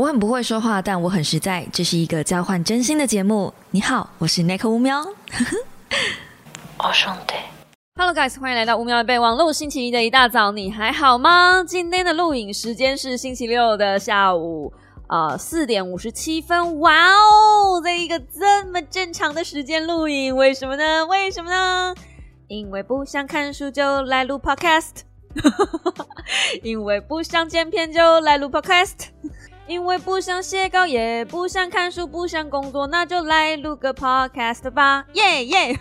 [0.00, 1.66] 我很不会说话，但我很实在。
[1.70, 3.52] 这是一个交换真心的节目。
[3.70, 5.04] 你好，我是 Nick 乌喵。
[6.82, 7.34] 我兄弟
[7.96, 9.52] ，Hello guys，欢迎来到乌喵的备忘录。
[9.52, 11.62] 星期一的一大早，你还好吗？
[11.62, 14.72] 今天的录影时间是星期六的下午，
[15.10, 16.80] 呃，四点五十七分。
[16.80, 21.04] 哇哦，在一个这么正常的时间录影，为什么呢？
[21.04, 21.94] 为什么呢？
[22.48, 25.02] 因为不想看书就来录 Podcast，
[26.64, 29.10] 因为不想剪片就来录 Podcast。
[29.70, 35.78] 因为不想写稿，也不想看书，不想工作，那就来录个 podcast 吧，耶耶！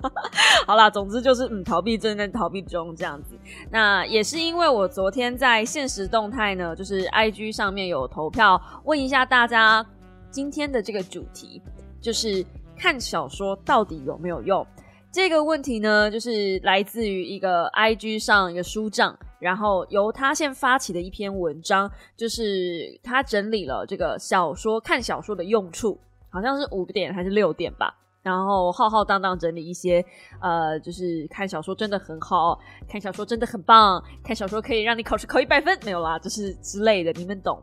[0.68, 3.34] 好啦，总之就是嗯，逃避正在逃避中这样子。
[3.70, 9.82] 那也是因为我昨天在现实动态呢，就是 IG 上面有投票，问一下大家
[10.30, 11.62] 今天的这个主题，
[11.98, 12.44] 就是
[12.76, 14.66] 看小说到底有没有用？
[15.10, 19.18] 这个问题呢，就是来自于一个 IG 上一个书账。
[19.40, 27.96] 然后由他先发起的一篇文章，就是他整理了这个小说看小说的用处，好像是五点还是六点吧。
[28.22, 30.04] 然后浩浩荡荡整理一些，
[30.42, 37.62] 呃，就是看小说真的很好，看小说真的很棒，看小说可以让你考试考一百分，没有啦，就是之类的，你们懂。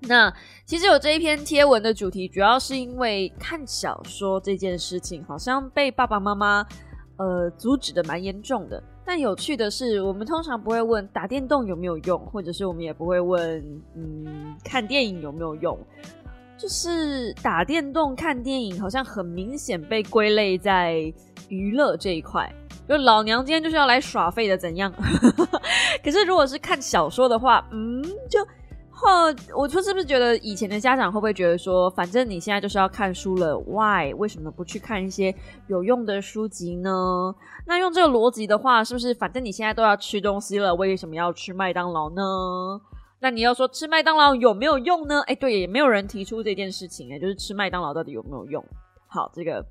[0.00, 0.32] 那
[0.64, 6.66] 其实有这一篇贴文的主题，主要是因为看小说这件事情，好像被爸爸妈妈
[7.18, 8.82] 呃阻止的蛮严重的。
[9.06, 15.78] 但有趣的是，我们通常不会问打电动有没有用，或者是我们也不会问，嗯，看电影有没有用。
[16.58, 21.12] 就是打电动、看电影，好像很明显被归类在
[21.48, 22.52] 娱乐这一块。
[22.88, 24.92] 就老娘今天就是要来耍废的，怎样？
[26.02, 28.44] 可是如果是看小说的话，嗯，就。
[28.98, 29.08] 或
[29.54, 35.34] 我说是不是觉得以前的家长会不会觉得说，反正你现在就是要看书了，Why 为什么不去看一些
[35.66, 37.34] 有用的书籍呢？
[37.66, 42.22] 那用这个逻辑的话，是不是反正你现在都要吃东西了，为什么要吃麦当劳呢？
[43.20, 45.20] 那你要说吃麦当劳有没有用呢？
[45.26, 48.64] 哎，对，也没有人提出这件事情哎，就是吃麦当劳到底有没有用？
[49.08, 49.62] 好，这个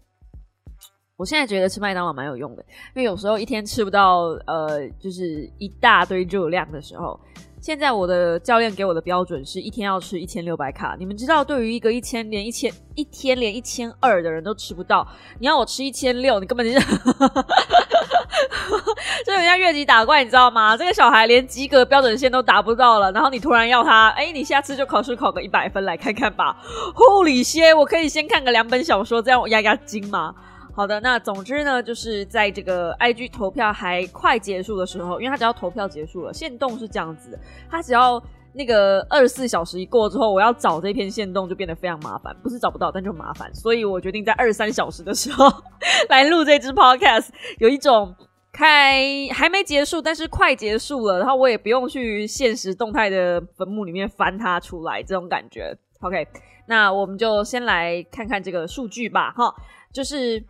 [1.17, 7.19] 我现在觉得吃麦当劳蛮有用的，因为有时候一天吃不到呃，就是一大堆热量的时候。
[7.65, 10.95] 现在我的教练给我的标准是一天要吃一千六百卡。
[10.99, 15.07] 你们知道，对于一个一千连一千一天连一千二的人都吃不到，
[15.39, 16.85] 你要我吃一千六，你根本就是，
[19.25, 20.77] 就人家越级打怪，你知道吗？
[20.77, 26.55] 这个小孩连及格标准线都达不到了，然后你突然要他，哎，你下次就考试考个一百分来看看吧。
[26.93, 30.35] 护理些，我可以先看个两本小说，这样我压压惊吗？
[30.75, 37.40] 好的，那总之呢，就是在这个 IG 投票还快结束的时候，因为他只要投票结束了，限动是这样子的，
[37.72, 38.22] 他只要
[38.53, 45.50] 那个二十四小时一过之后，我要找这篇限动就变得非常麻烦，不是找不到，但就麻烦，所以我决定在二十三小时的时候
[46.09, 48.13] 来录这支 Podcast，有一种
[48.52, 55.74] 开还没结束，但是快结束了，然后我也不用去现实动态的坟墓里面翻它出来，这种感觉。
[56.02, 56.28] OK，
[56.68, 59.56] 那我们就先来看看这个数据吧，哈，
[59.94, 60.44] 就是。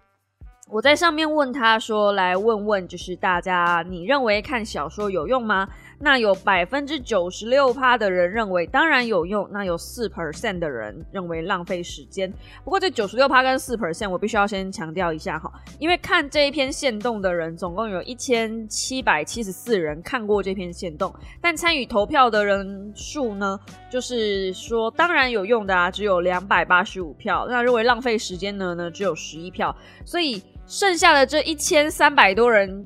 [0.71, 5.67] 我在上面问他说：“来问问，就是大家，你认为看小说有用吗？”
[5.99, 12.29] 那有百分之九十六趴的人认为当然有用，那有四 percent 的人认为浪费时间。
[12.63, 15.49] 不过这九十六趴跟四 percent，我必须要先强调一下哈，
[15.79, 23.57] 因为看这一篇线动的人总共有一千七百七十四人看过这篇线动，但参与投票的人数呢，
[23.89, 27.45] 就是说当然有用的啊，只有两百八十五票。
[27.47, 30.43] 那认为浪费时间的呢，只有十一票，所以。
[30.67, 32.85] 剩下的这一千三百多人，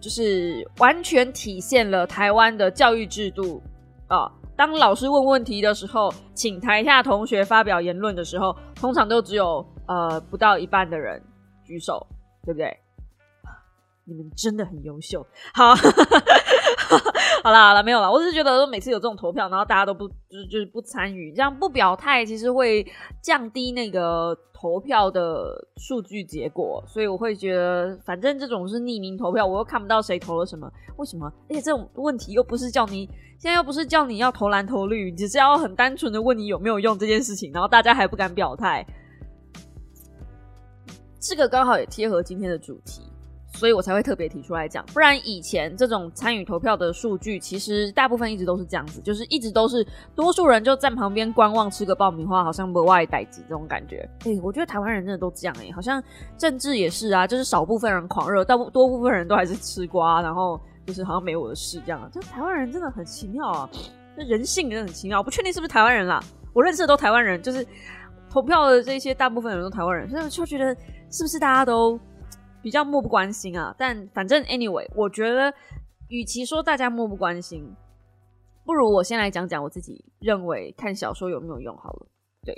[0.00, 3.62] 就是完全体现了台湾的教育制度
[4.08, 4.30] 啊。
[4.56, 11.22] 当老师问问题的时候，请台下同学发表言论的时候，通常都只有呃不到一半的人
[11.64, 12.06] 举手，
[12.44, 12.76] 对不对？
[14.04, 15.24] 你们真的很优秀。
[15.52, 15.74] 好，
[17.44, 18.10] 好了好了，没有了。
[18.10, 22.86] 我只是觉得说每次有这种投票，然后大家都不就是就是不参与，这样不表态，其实会
[23.22, 24.36] 降低那个。
[24.60, 31.32] 投票的数据结果，所以我会觉得，反正这种是匿名投票，我又看不到谁投了什么，为什么？
[31.48, 38.84] 而且这种问题又不是叫你，现在又不是叫你要投蓝投绿，只是要很单纯的问你有没有用这件事情，然后大家还不敢表态，
[41.20, 43.02] 这个刚好也贴合今天的主题。
[43.58, 49.84] 所以我才会特别提出来讲，不然以前这种参与投票的数据，其实大部分一直都是这样子，就是一直都是
[50.14, 54.08] 多数人就站旁边观望，吃个爆米花，好像不外待机这种感觉。
[54.26, 56.00] 哎，我觉得台湾人真的都这样哎，好像
[56.36, 62.08] 政治也是啊，就是少部分人狂热，大部多部分人都还是吃瓜，然后就是好像没我的事这样。
[62.14, 63.68] 就台湾人真的很奇妙啊，
[64.16, 65.20] 这人性真的很奇妙。
[65.20, 66.22] 不确定是不是台湾人啦，
[66.54, 67.66] 我认识的都台湾人，就是
[68.30, 70.72] 投票的这些大部分人都台湾人，所以就觉得
[71.10, 71.98] 是不是大家都。
[72.62, 75.52] 比较漠不关心啊，但反正 anyway，我觉得
[76.08, 77.64] 与其说大家漠不关心，
[78.64, 82.06] 不如我先来讲讲我自己认为看小说有没有用好了。
[82.44, 82.54] 对，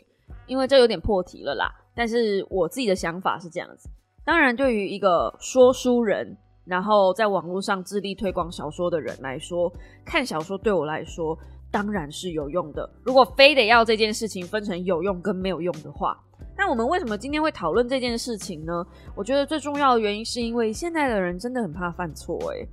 [0.46, 1.70] 因为这有点破题了啦。
[1.94, 3.90] 但是我自己的想法是这样子。
[4.24, 9.70] 当然，对于一个说书人，然后在网络上致力推广小说的人来说，
[10.04, 11.36] 看小说对我来说
[11.70, 12.88] 当然是有用的。
[13.04, 16.16] 如果非得要这件事情分成有用跟没有用的话，
[16.60, 18.86] 那我们为什么今天会讨论这件事情呢？
[19.14, 22.68] 我觉得最重要的原因是因为现在的人真的很怕犯错，诶，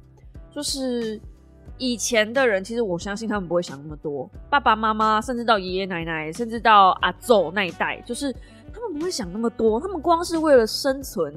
[0.51, 1.17] 就是
[1.77, 8.29] 以前的人，其实我相信他们不会想那么多，爸爸妈妈，甚至到爷爷奶奶，甚至到阿祖那一代，就是
[8.73, 11.33] 他们不会想那么多，他们光是为了生存，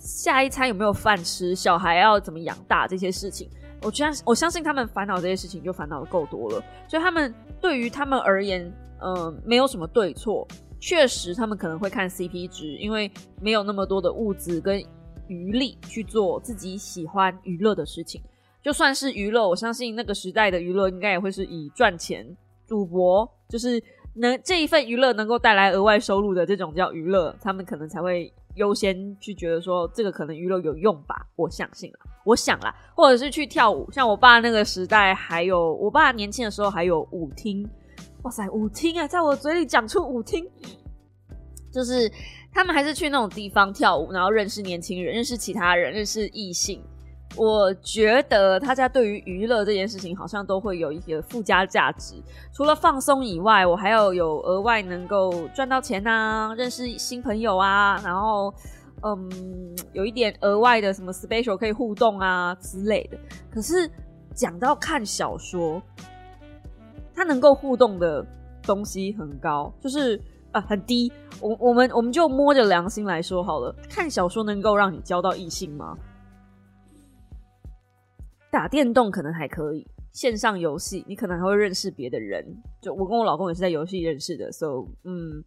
[0.00, 3.48] 下一餐有没有饭吃，小孩要怎么养大这些事情，
[3.80, 10.48] 我相我相信他们烦恼这些事情就烦恼的够多了，所以他们对于他们而言，嗯，没有什么对错，
[10.82, 13.08] 确实他们可能会看 CP 值，因为
[13.40, 14.84] 没有那么多的物资跟
[15.28, 18.20] 余力去做自己喜欢娱乐的事情。
[18.60, 22.26] 就算是娱乐，我相信那个时代的娱乐应该也会是以赚钱、
[22.66, 23.80] 赌博，就是
[24.14, 31.28] 能这一份娱乐能够带来额外收入的这种叫娱乐，他们可能才会优先去觉得说这个可能娱乐有用吧。
[31.36, 37.68] 我相信了，我想啦，或者是去跳舞，像我爸那个时代，还有我爸年轻的时候还有舞厅，
[38.22, 40.48] 哇塞，舞厅啊，在我嘴里讲出舞厅，
[41.72, 42.10] 就是
[42.52, 46.82] 他们还是去那种地方跳舞，然后认识年轻人，认识其他人，认识异性。
[47.34, 52.14] 我觉得大家对于娱乐这件事情，好像都会有一些附加价值。
[52.52, 58.52] 除了放松以外，我还要有额外能够赚到钱啊，认识新朋友啊，然后
[59.02, 63.18] 嗯，有一点额外的什么 special 可以互动啊之类的。
[63.50, 63.90] 可是
[64.34, 65.82] 讲到看小说，
[67.14, 68.24] 它能够互动的
[68.62, 70.20] 东西很高，就是
[70.52, 71.12] 啊很低。
[71.40, 75.96] 我我们我们就摸着良心来说好了，看小说能够让你交到异性吗？
[78.50, 82.44] 打电动可能还可以，线上游戏你可能还会认识别的人。
[82.82, 85.42] 就我跟我老公也是在游戏认识的，so 嗯，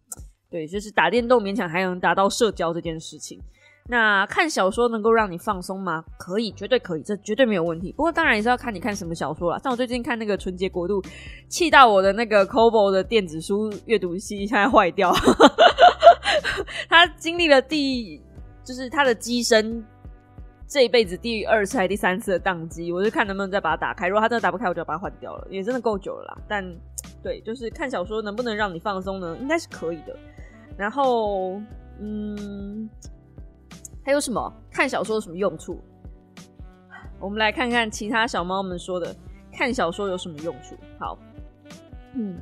[0.50, 3.40] 对，就是打电动勉强还能达到社交这件事情。
[3.88, 6.04] 那看小说能够让你放松吗？
[6.18, 7.92] 可以，绝对可以，这绝对没有问题。
[7.92, 9.58] 不过当然也是要看你看什么小说了。
[9.60, 11.00] 像我最近看那个《纯洁国度》，
[11.48, 15.12] 气到我的那个 Kobo 的电子书阅读器现在坏掉，
[16.88, 18.20] 他经历了第，
[18.64, 19.84] 就是他的机身。
[20.68, 24.08] 这一辈子第二次还第三次的宕机，我就看能不能再把它打开。
[24.08, 25.46] 如果它真的打不开，我就要把它换掉了。
[25.48, 26.38] 也真的够久了啦。
[26.48, 26.64] 但
[27.22, 29.38] 对，就是看小说能不能让你放松呢？
[29.40, 30.18] 应该是可以的。
[30.76, 31.60] 然后，
[32.00, 32.90] 嗯，
[34.06, 35.80] 还有什么看小说有什么用处？
[37.18, 39.12] 我们来看看其他小猫们说的
[39.52, 40.76] 看小说有什么用处。
[40.96, 41.18] 好，
[42.14, 42.38] 嗯。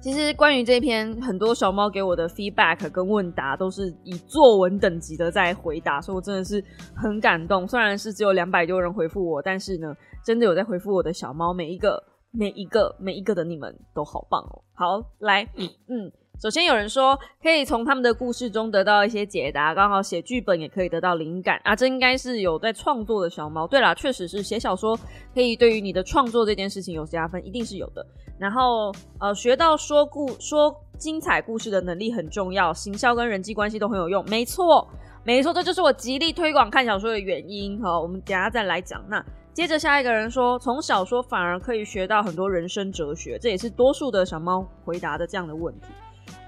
[0.00, 6.62] 其实关于这篇，很多小猫给我的 feedback 跟问答都是以作文等级的在回答，所以我真的是
[6.94, 7.66] 很感动。
[7.66, 12.02] 虽然是只有两百多人回复我，但是呢，真的有在回复我的小猫，每一个、
[12.32, 14.62] 每一个、每一个的你们都好棒哦。
[14.74, 15.48] 好，来，
[15.86, 16.10] 嗯。
[16.40, 23.66] 首先有人说可以从他们的故事中得到一些解答，刚好写剧本也可以得到灵感啊，这应该是有在创作的小猫。
[23.66, 24.98] 对啦，确实是写小说
[25.32, 28.04] 可以对于你的创作这件事情有加分，一定是有的。
[28.38, 34.22] 然后呃，学到说故说精彩故事的能力很重要，行销跟人际关系都很有用。
[34.28, 34.86] 没错，
[35.22, 37.80] 没错，这就是我极力推广看小说的原因。
[37.80, 39.02] 好，我们等下再来讲。
[39.08, 45.86] 那接着下一个人说，从小说反而可以学到很多人生哲学，这也是多数的小猫回答的这样的问题。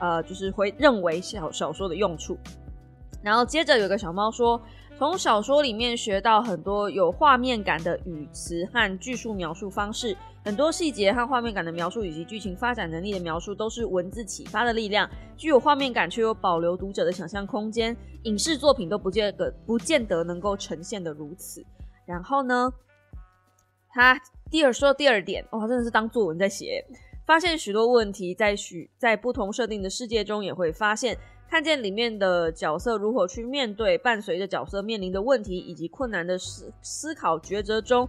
[0.00, 2.36] 呃，就是会认为小小说的用处，
[3.22, 4.60] 然后接着有个小猫说，
[4.98, 21.64] 从小说里面学到很多有画面感的语词和句数描述方式，很多细节和画面感的描述以及剧情发展能力的描述，都是文字启发的力量，具有画面感却又保留读者的想象空间，影视作品都不见得不见得能够呈现的如此。
[22.06, 22.72] 然后呢，
[23.90, 24.18] 他
[24.50, 26.84] 第二说第二点，哇，真的是当作文在写。
[27.26, 31.18] 发现许多问题，在许在不同设定的世界中也会发现，
[31.50, 38.08] 看见里面的角色如何去面对伴随着角色面临的问题以及困难的思思考抉择中，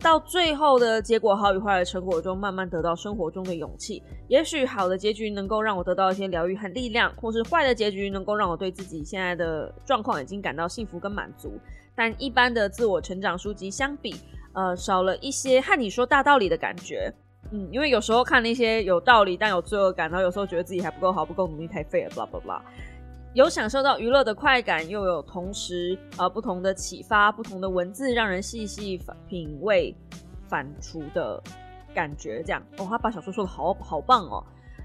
[0.00, 4.02] 到最后的结果好与坏的成果中，慢慢得到生活中的勇气。
[4.28, 11.60] 也许好的结局能够让我得到一些疗愈和力量，或是坏的结局能够让我对自己现在的状况已经感到幸福跟满足。
[11.94, 14.14] 但一般的自我成长书籍相比，
[14.54, 17.12] 呃，少了一些和你说大道理的感觉。
[17.50, 22.60] 嗯，因为有时候看那些有道理但有罪恶感，然后有时候觉得自己还不够好，不够努力，太废了，blah blah blah。
[23.34, 28.98] 有享受到娱乐的快感，又有同时啊不同的启发，不同的文字让人细细
[29.28, 29.94] 品味、
[30.48, 31.42] 反刍的
[31.94, 32.42] 感觉。
[32.42, 34.42] 这样，哦，他把小说说的好好棒哦。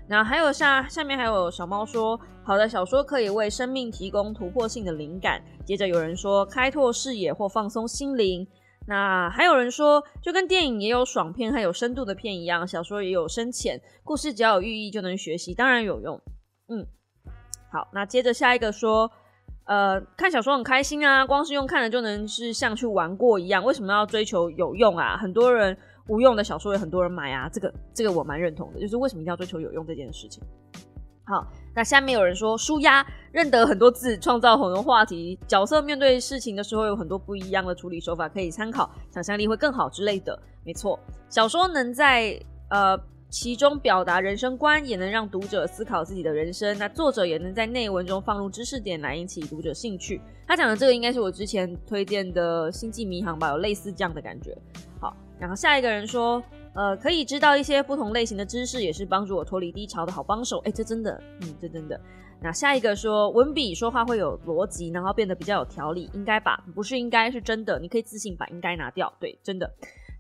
[0.08, 5.42] 那还有下下面还有小猫说，好的小说可以为生命提供突破性的灵感。
[5.64, 8.46] 接着有人说，开拓视野或放松心灵。
[8.88, 16.20] 那还有人说，就跟电影也有爽片，还有深度的片一样，小说也有深浅，故事只要有寓意就能学习，当然有用。
[16.68, 16.86] 嗯，
[17.72, 19.10] 好，那接着下一个说，
[19.66, 25.16] 呃，看小说很开心啊，光是用看的就能是像去玩过一样，为什么要追求有用啊？
[25.16, 30.44] 很多人无用的小说也很多人买啊，这个这个我蛮认同的，就是为什么一定要追求有用这件事情。
[31.24, 40.38] 好，那下面有人说，舒压，认得很多字，创造很多话题，角色面对事情的时候有很多不一样的处理手法可以参考，想象力会更好之类的。
[40.66, 41.00] 没错，
[41.30, 42.38] 小说能在
[42.70, 43.00] 呃
[43.30, 46.78] 其中表达人生观，也能让读者思考自己的人生。
[46.78, 50.22] 那作者也能在内文中放入知识点来引起读者兴趣。
[50.46, 54.54] 他讲的这个应该是我之前推荐的《星际迷航》吧，有类似这样的感觉。
[55.00, 56.44] 好，然后下一个人说。
[56.74, 60.60] 呃，可以知道一些不同类型的知识，也是帮助我脱离低潮的好帮手。
[60.60, 62.00] 哎，这真的，嗯，这真的。
[62.42, 66.64] 那下一个说文笔说话会有逻辑，然后变得比较有条理，应该吧？
[66.74, 69.14] 不是应该是真的，你可以自信把应该拿掉。
[69.20, 69.70] 对，真的。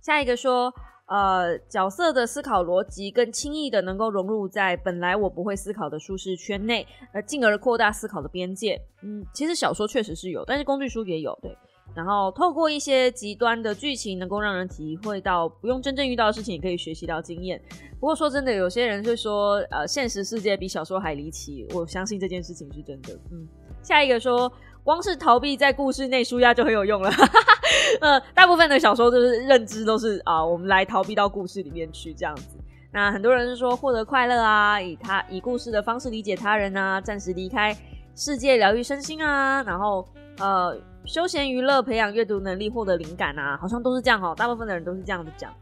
[0.01, 0.71] 下一个说，
[1.07, 8.79] 呃，角色的思考逻辑更轻易的能够融入在本来我不会思考的舒适圈内，呃，进而扩大思考的边界。
[9.01, 11.57] 嗯，其实小说确实是有，但是工具书也有，对。
[11.93, 17.61] 然后透过一些极端的剧情，能够让人体会到不用真正遇到的事情，也可以学习到经验。
[17.99, 21.67] 不过说真的，有些人会说，呃，现实世界比小说还离奇。
[21.73, 23.13] 我相信这件事情是真的。
[23.31, 23.47] 嗯，
[23.83, 24.51] 下一个说，
[24.83, 27.11] 光是逃避在故事内舒压就很有用了。
[27.99, 32.57] 呃，大部分的小说就是认知都是啊，我们来逃避到故事里面去这样子。
[32.93, 37.77] 那很多人是说获得快乐啊，以他以故事的方式理解他人啊，暂时离开
[38.15, 40.07] 世界疗愈身心啊，然后
[40.39, 40.75] 呃。
[41.05, 44.33] 休闲娱乐、培养阅读能力、获得灵感啊，好像都是这样哦。
[44.37, 45.53] 大部分的人都是这样子讲。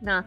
[0.00, 0.24] 那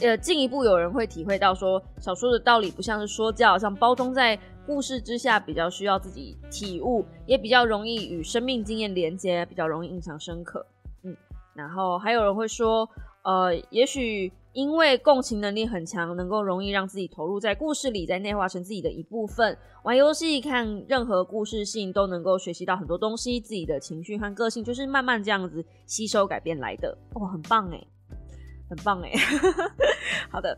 [0.00, 10.66] 呃，进一步有人会体会到说，小说的道理不像是说教，像包装在故事之下，比较需要自己体悟，也比较容易与生命经验连接，比较容易印象深刻。
[11.02, 11.16] 嗯，
[11.54, 12.88] 然后还有人会说，
[13.22, 14.32] 呃，也许。
[14.54, 19.58] 因为共情能力很强，能够容易让自己投入在故事里，再内化成自己的一部分。
[19.82, 26.96] 玩游戏、看任何故事性都能够学习到很多东西，自己的情绪和个性就是慢慢这样子吸收改变来的。
[27.14, 27.84] 哇，很棒哎，
[28.70, 29.10] 很棒哎。
[30.30, 30.56] 好的，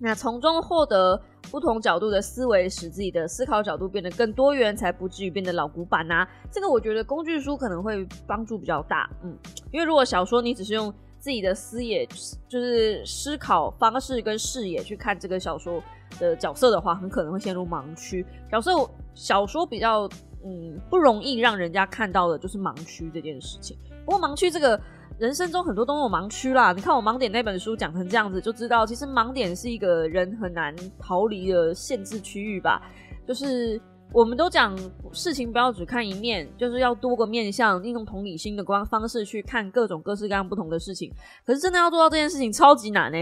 [0.00, 6.26] 那从中获得不同角度的思维，使自己的思考角度变得更多元，才不至于变得老古板呐。
[6.50, 9.10] 这个我觉得工具书可能会帮助比较大。
[9.22, 9.36] 嗯，
[9.70, 10.90] 因为如果小说你只是用。
[11.20, 12.04] 自己的思野
[12.48, 15.82] 就是思考方式跟视野去看这个小说
[16.18, 18.26] 的角色的话，很可能会陷入盲区。
[18.50, 18.72] 角色
[19.14, 20.08] 小说比较
[20.44, 23.76] 嗯不容易让人家看到的就是盲区这件事情。
[24.06, 24.80] 不过盲区这个
[25.18, 26.72] 人生中很多都有盲区啦。
[26.72, 32.82] 你看我盲点那本书讲成这样子，就知道其实盲点是一个人很难逃离的限制区域吧，
[33.28, 33.80] 就是。
[34.12, 34.76] 我们都讲
[35.12, 41.12] 事情不要只看一面，就是要多个面向，利用同理心的光方式去看各种各式各样不同的事情。
[41.46, 43.18] 可是真的要做到这件事情，超级难呢，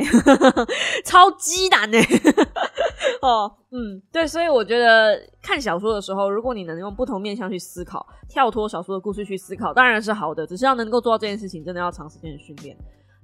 [1.05, 1.99] 超级难呢。
[3.21, 10.47] 哦，嗯，对，所以我觉得看小说的时候，如果你能用不同面向去思考，跳脱小说的故事去思考，当然是好的。
[10.47, 12.77] 只是要能够做到这件事情，真的要长时间的训练。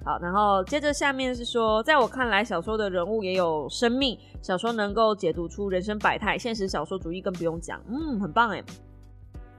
[0.02, 8.62] 好，然后接着下面是说，在我看来，小说的人物也有生命，小说能够解读出人生百态，现实小说主义更不用讲，嗯，很棒哎。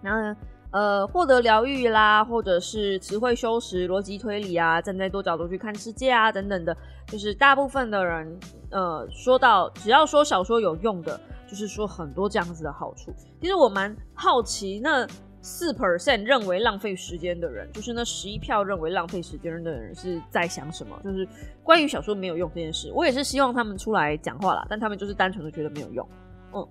[0.03, 0.39] 然后
[0.71, 6.77] 呃，获得疗愈啦，或者是词汇修饰、逻辑推理啊，站在多角度去看世界啊，等等的，
[7.07, 8.39] 就是大部分的人
[8.69, 13.11] 呃，说到只要说小说有用的，就是说很多这样子的好处。
[13.41, 15.07] 其实我蛮好奇那。
[15.45, 20.99] 四 percent 认为浪费时间的人，就是那十一票认为浪费时间的人是在想什么？
[21.03, 21.27] 就是
[21.61, 26.09] 关于小说没有用这件事，我也是希望他们出来讲话啦，但他们就是单纯的觉得没有用。
[26.51, 26.67] 嗯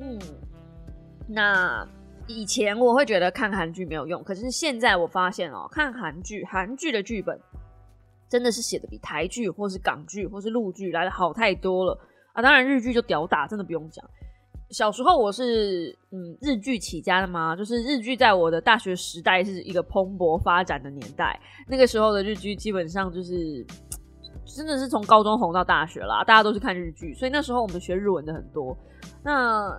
[0.00, 0.18] 嗯，
[1.26, 1.88] 那
[2.26, 7.40] 以前我会觉得看韩剧没有用，可是现在我发现哦，看韩剧，韩剧的剧本
[8.28, 11.98] 真的是写的比台剧或是港剧或是陆剧来的好太多了
[12.34, 12.42] 啊！
[12.42, 14.04] 当然日剧就屌打，真的不用讲。
[14.74, 21.38] 小时候我是嗯日剧起家的嘛，就是日剧在我的大学时代是一个蓬勃发展的年代。
[21.68, 23.64] 那个时候的日剧基本上就是
[24.44, 28.76] 真的是从高中红到大学啦，大家都是看日剧，所以那时候我们学日文的很多。
[29.22, 29.72] 那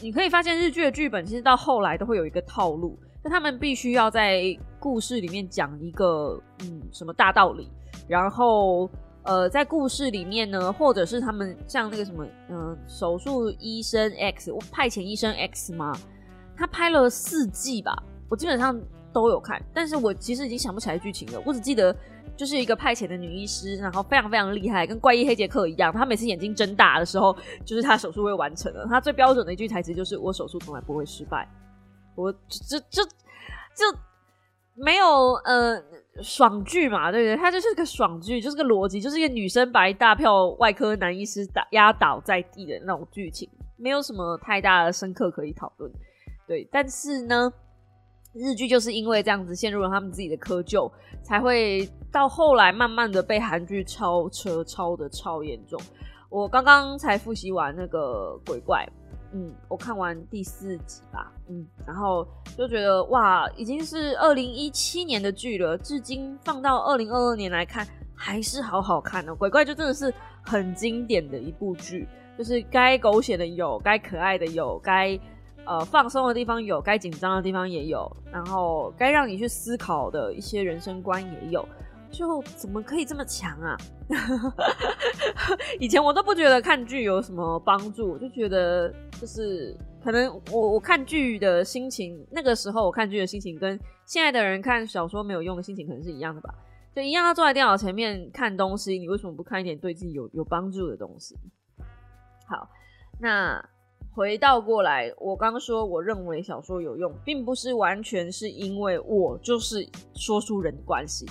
[0.00, 4.44] 你可以发现日剧的剧本其实到后来都会有一个套路，但他们必须要在
[4.80, 7.70] 故事里面讲一个嗯什么大道理，
[8.08, 8.88] 然后。
[9.24, 15.96] 呃，在故事里面呢，或者是他们像那个什么，嗯，手术医生 X，派遣医生 X 吗？
[16.56, 17.94] 他拍了四季吧，
[18.28, 18.80] 我基本上
[19.12, 21.94] 都有看，但是我其实已经想不起来剧情了，我只记得
[22.36, 28.86] 就是一个派遣的女医师，然后非常非常厉害，跟怪医黑杰克一样，他每次眼睛睁大的时候，就是他手术会完成了。
[28.88, 31.48] 他最标准的一句台词就是“我手术从来不会失败”，
[32.16, 33.98] 我这这就。
[34.74, 35.78] 没有呃
[36.20, 37.36] 爽剧嘛，对不对？
[37.36, 45.90] 它就是个爽剧，就是个逻辑，就是一个女生把一大票外科男医师打压倒在地的那种剧情，没有什么太大的深刻可以讨论。
[46.46, 47.50] 对，但是呢，
[48.34, 50.90] 日剧就是因为这样子陷入了他们自己的窠臼，
[51.22, 55.80] 才会到后来慢慢的被韩剧超车，超的超严重。
[56.28, 58.86] 我刚刚才复习完那个鬼怪。
[59.34, 69.34] 嗯，我看完第四集吧，嗯，然后就觉得哇，已经是二零一七年的剧了，至今放到二零二二年来看，还是好好看哦。
[69.34, 70.12] 鬼怪就真的是
[70.42, 75.18] 很经典的一部剧，就是该狗血的有，该可爱的有，该
[75.64, 81.66] 呃放松的地方有，该紧张的地方也有，然后该让你去思考的一些人生观也有。
[82.12, 83.76] 就怎么可以这么强啊？
[85.80, 96.54] 以前我都不觉得看剧有什么帮助，就觉得就是可能我我看剧的心情，那个时候我看剧的心情跟现在的人看小说没有用的心情可能是一样的吧？
[96.94, 101.34] 就一样要坐在电脑前面看东西，你为什么不看一点对自己有有帮助的东西？
[102.46, 102.68] 好，
[103.18, 103.64] 那
[104.14, 111.24] 回到过来，我刚说我认为小说有用，并不是完全是因为我就是说书人的关系。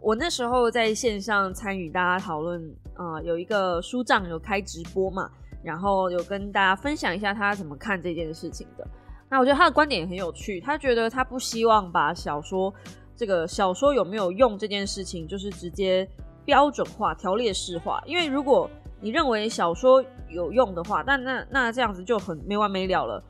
[0.00, 2.62] 我那时候在线上参与大家讨论，
[2.94, 5.28] 呃，有一个书账有开直播嘛，
[5.64, 8.86] 然后有跟大家分享一下他怎么看这件事情的。
[9.28, 12.72] 那我觉得他的观点也很有趣，他觉得他不希望把小说
[13.16, 16.08] 这个小说有没有用这件事情，就是直接
[16.44, 18.00] 标准化、条列式化。
[18.06, 23.20] 因为如果你认为小说有用的话，那那那这样子就很没完没了了。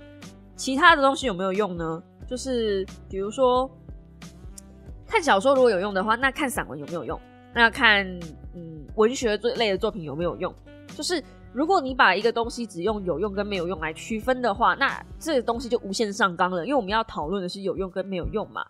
[0.56, 2.02] 其他的东西有没有用呢？
[2.26, 3.70] 就是比如说。
[5.06, 7.20] 看小说如果有用的话，那看散文有没有用？
[7.54, 8.06] 那看
[8.54, 10.54] 嗯文学这类的作品有没有用？
[10.94, 11.22] 就是
[11.52, 16.66] 如果你把一个东西只用有用跟没有用来区分的话，那这个东西就无限上纲了。
[16.66, 18.64] 因为我们要讨论的是有用跟没有用嘛，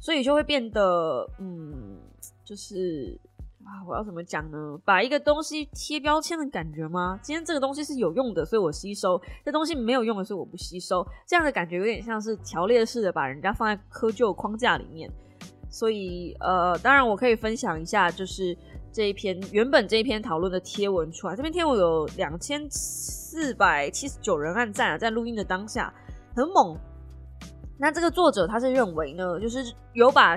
[0.00, 1.98] 所以就会变得嗯，
[2.44, 3.18] 就是
[3.64, 4.78] 啊，我要怎么讲呢？
[4.84, 7.18] 把一个东西贴标签的感觉吗？
[7.22, 11.06] 今天这个东西是有用的，所以我吸收；这东西没有用的，所以我不吸收。
[11.26, 15.10] 这样的感觉有点像是条列式的把人家放在窠臼框架里面。
[15.70, 18.56] 所以，呃，当然我可以分享一下，就是
[18.92, 25.94] 这一篇原本这一篇讨论的贴文出来，这篇贴文有两千四百七十九人按赞啊，在录音的当下
[26.34, 26.76] 很猛。
[27.78, 30.36] 那这个作者他是认为呢，就是有把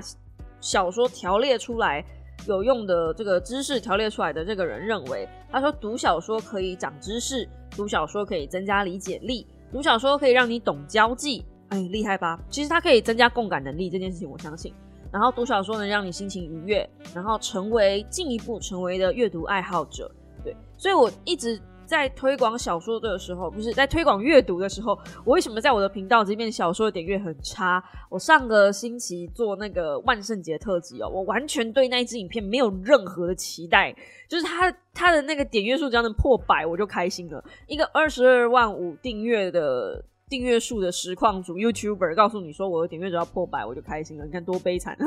[0.60, 2.02] 小说条列出来
[2.46, 12.40] 有用的这个知识条列出来的这个人认为，他说读小说可以长知识，读小说可以增加理解力，读小说可以让你懂交际，哎，厉害吧？
[12.48, 14.72] 其实它可以增加共感能力这件事情，我相信。
[15.14, 20.10] 然后读小说能让你心情愉悦，然后成为进一步成为的阅读爱好者。
[20.42, 27.80] 对，所以我一直在推广小说的时候，不是在推广阅读的时候，我为什么在我的频道这边小说的点阅很差？
[28.10, 33.94] 我上个星期做那个万圣节特辑哦，我完全对那一支影片没有任何的期待，
[34.28, 37.40] 就是它它的那个点阅数只要能破百，我就开心了。
[37.68, 40.04] 一个二十二万五订阅的。
[40.28, 44.96] 订阅数的实况主 YouTuber 告诉你说我的点阅只要破百我就开心了，你看多悲惨！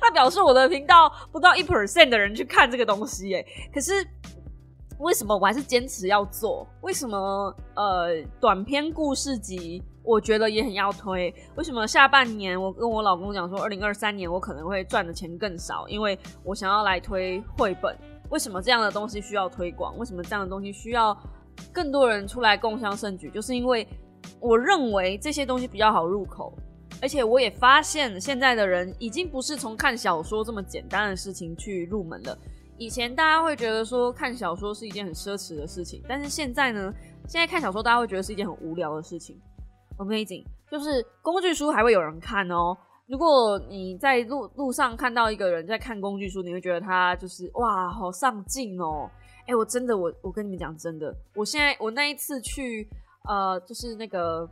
[0.00, 3.92] 那表示我的频道不到一 percent 的人去看这个东西，哎，可是
[4.98, 6.66] 为什么我还是坚持要做？
[6.80, 11.32] 为什么呃短篇故事集我觉得也很要推？
[11.54, 15.86] 为什么下半年我跟我老公讲说二零二三年我可能会赚的钱更少？
[15.88, 17.94] 因为我想要来推绘本。
[18.30, 19.96] 为什么这样的东西需要推广？
[19.98, 21.16] 为什么这样的东西需要？
[21.72, 23.86] 更多人出来共襄盛举，就是因为
[24.40, 26.52] 我认为这些东西比较好入口，
[27.00, 32.38] 而且我也发现现在的人已经不是从看小说这么简单的事情去入门了。
[32.76, 36.92] 以前大家会觉得说看小说是一件很奢侈的事情，但是现在呢，
[37.26, 39.36] 现在看小说大家会觉得是一件很无聊的事情。
[39.98, 42.76] Amazing，就是工具书还会有人看哦。
[43.08, 49.10] 如果你在路路上看到一个人在看工具书，你会觉得他就是哇，好上进哦。
[49.48, 52.86] 哎，我真的，我我跟你们讲真的，我现在我那一次去
[53.26, 54.46] 呃，就是那个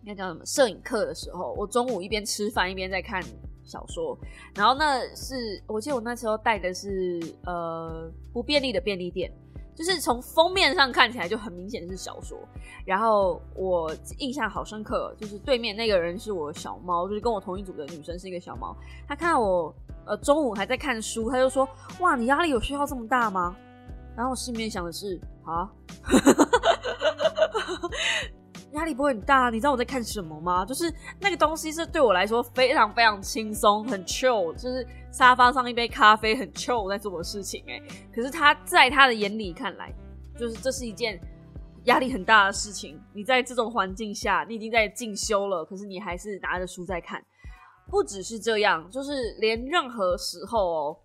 [0.00, 3.22] 应该叫什么摄影课的时候，我中午一边吃饭一边在看
[3.64, 4.18] 小说，
[4.54, 9.30] 然后那是我记得我那时候带的是呃不便利的便利店，
[9.76, 12.38] 就是从封面上看起来就很明显是小说，
[12.86, 18.74] 然后我印象好深刻，就是对面那个人是我小猫，就是跟我同一组的女生是一个小猫，
[19.06, 19.74] 她看到我
[20.06, 21.68] 呃中午还在看书，她就说
[22.00, 23.54] 哇，你压力有需要这么大吗？
[24.18, 25.70] 然后我心里面想的是啊，
[28.74, 29.48] 压力不会很大。
[29.48, 30.66] 你知道我在看什么吗？
[30.66, 37.62] 就是那个东西是对我来说非常非常轻松，很 chill，就是沙发上一杯咖啡，很 chill 在做的事情。
[37.68, 37.80] 哎，
[38.12, 39.94] 可是他在他的眼里看来，
[40.36, 41.16] 就是这是一件
[41.84, 43.00] 压力很大的事情。
[43.14, 47.24] 你在这种环境下，你已经在进修了，可是你还是拿着书在看。
[47.88, 50.96] 不只是这样，就是连任何时候哦，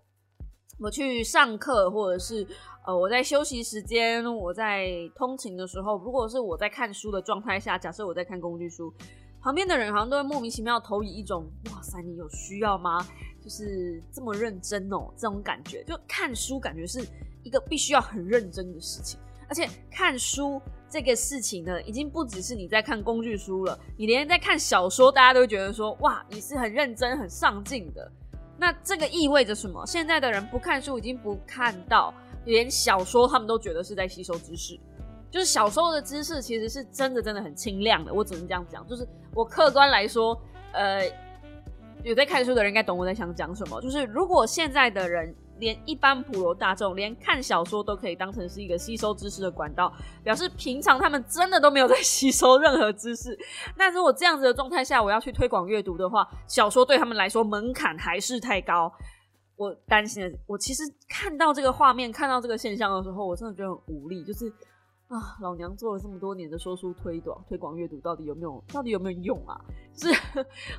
[0.80, 2.44] 我去上课，或者是
[2.84, 8.92] 呃我在休息时间，我在通勤的时候，如果是我在看书的状态下，假设我在看工具书，
[9.40, 13.06] 旁边的人好像都会莫名其妙投以一种“哇塞，你有需要吗？”
[13.42, 17.02] 就是这么认真哦，这种感觉，就看书感觉是
[17.42, 19.18] 一个必须要很认真的事情，
[19.48, 28.12] 而且看书这个事情呢，已经不只是你在看工具书了，你连在看小说，大家都觉得说，哇，你是很认真、很上进的。
[28.58, 29.84] 那这个意味着什么？
[29.86, 32.14] 现在的人不看书，已经不看到，
[32.44, 34.78] 连小说他们都觉得是在吸收知识，
[35.30, 38.12] 就是小时候的知识其实是真的、真的很清亮的。
[38.12, 40.40] 我只能这样讲，就是我客观来说，
[40.72, 41.10] 呃。
[42.02, 49.90] 有在看书的人应该懂我在想讲什么，就是如果现在的人连一般普罗大众连看小说都可以当成是一个吸收知识的管道，
[50.22, 53.34] 表示平常他们真的都没有在 吸收任何知识。
[53.74, 58.92] 那如果这样子的状态下，我要去推广阅读的话，小说对他们来说门槛还是太高。
[59.56, 64.52] 我担心的，我其实看到这个画面，看到这个现象的时候，我真的觉得很无力，就是。
[65.06, 68.64] 啊，老娘做了这么多年的说书推广，推广阅读到底有没有？
[68.72, 69.60] 到底有没有用啊？
[69.94, 70.08] 是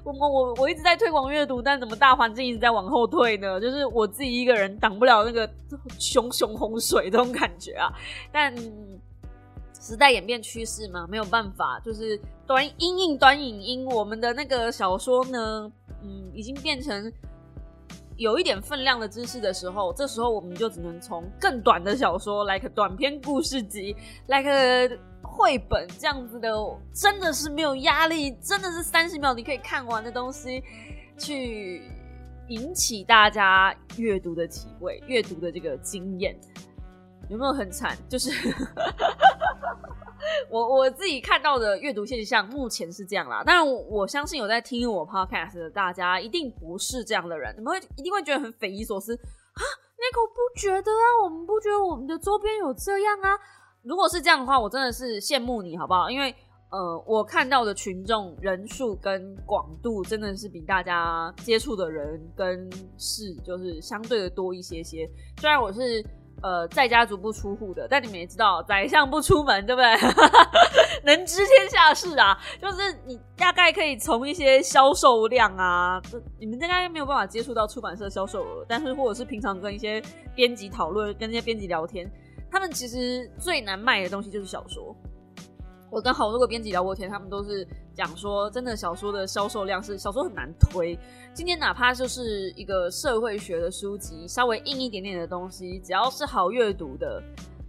[0.04, 3.62] 我我我我一直在推广阅读，但怎么大环境一直在往后退呢？
[3.62, 5.48] 就是我自己一个人挡不了那个
[6.00, 7.88] 熊熊洪水这种感觉啊。
[8.32, 8.54] 但
[9.80, 17.14] 时代演变趋势嘛，没有办法，就是短音印短影音，我们的那个小说呢，嗯，已经变成。
[18.18, 23.96] 有一点分量的知识的时候，这时候我们就只能从更短的小说，like 短篇故事集
[24.28, 26.50] ，like 绘本这样子的，
[26.94, 30.64] 真的是没有压力，真的是三十秒你可以看完的东西，
[31.18, 31.84] 去
[32.48, 36.40] 引起大家阅读的体会，阅读的这个经验，
[37.30, 37.98] 有没有很惨？
[38.08, 38.32] 就是。
[40.50, 49.62] 我我自己看到的阅读现象目前是这样啦，但我相信有在听我 podcast 的大家一定不是这样的人，你们会一定会觉得很匪夷所思啊
[49.98, 53.30] ，Nico 不觉得啊，我们不觉得我们的周边有这样啊？
[53.84, 56.10] 如果是这样的话，我真的是羡慕你好不好？
[56.10, 56.34] 因为
[56.72, 66.04] 呃，我看到的群众人数跟广度真的是比大家接触的人跟事就是相对的多一些些，虽然我是。
[66.42, 69.96] 呃，在家足不出户的，但你们也知道，宰相不出门，对不对？
[71.04, 76.02] 能知天下事啊，就是你大概可以从一些销售量啊，
[76.40, 80.02] 你们应该没有办法接触到出版社销售额，但是或者是平常跟一些
[80.36, 82.10] 编辑讨论，跟那些编辑聊天，
[82.52, 84.96] 他们其实最难卖的东西就是小说。
[85.92, 87.66] 我跟好多个编辑聊过天，他们都是
[87.96, 91.00] 讲说，真的小说的销售量是小说很难推。
[91.34, 97.24] 今天哪怕就是一个社会学的书籍，稍微硬一点点的东西，只要是好阅读的，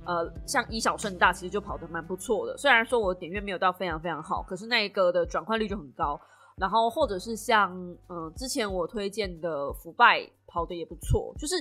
[0.05, 2.57] 呃，像以小胜大，其实就跑得蛮不错的。
[2.59, 6.21] 虽然说我点阅没有到非常非常好，可是那一个的转换率就很高。
[6.57, 7.73] 然后或者是像
[8.09, 11.55] 嗯之前我推荐的《腐败》跑得也不错，就是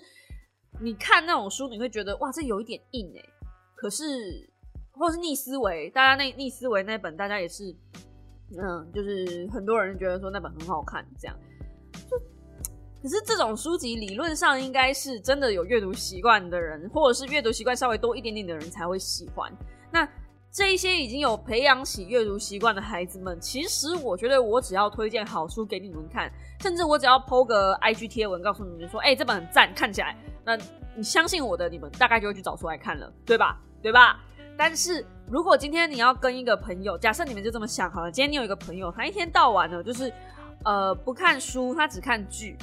[0.82, 3.23] 你看那种书，你会觉得哇，这有一点硬哎，
[3.75, 4.04] 可是。
[4.97, 7.75] 或是逆思维，大家那逆思维那本，大家也是，
[8.51, 11.36] 嗯，就是很多人觉得说那本很好看，这样。
[12.10, 12.17] 就
[13.01, 19.51] 可是这种书籍理论上应该是真的有阅读习惯的人，或者是阅读习惯稍微多一点点的人才会喜欢。
[19.91, 20.08] 那
[20.51, 26.31] 这一些已经有培养起阅读习惯的孩子们，其实我觉得我只要推荐好书给你们看，
[26.62, 30.58] 甚至我只要 PO 个 IG 贴文告诉你们说，哎，这本很赞，看起来，那
[30.95, 33.62] 你相信我的，你们大概就会去找出来看了，对吧？
[33.84, 34.19] 对吧？
[34.58, 40.13] 但是如果今天你要跟一个朋友，假设你们就这么想好了，今天你有一个朋友，他一天到晚呢就是，
[40.63, 42.55] 呃，不看书，他只看剧。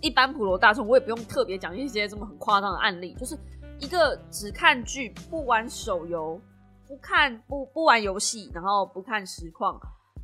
[0.00, 3.38] 一般普罗大众，我也不用特别讲一些这么很夸张的案例，就是
[3.78, 6.38] 一个只看剧，不玩手游，
[6.86, 9.80] 不看不不玩游戏，然后不看实况，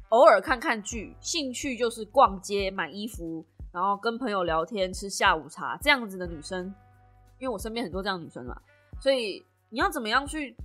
[0.08, 6.66] 偶尔看看剧，兴趣就是逛街买衣服，然后跟朋友聊天吃下午茶这样子的女生，
[7.38, 8.60] 因为我身边很多这样的女生嘛，
[9.00, 9.40] 所以。
[9.72, 10.56] 你要怎么样去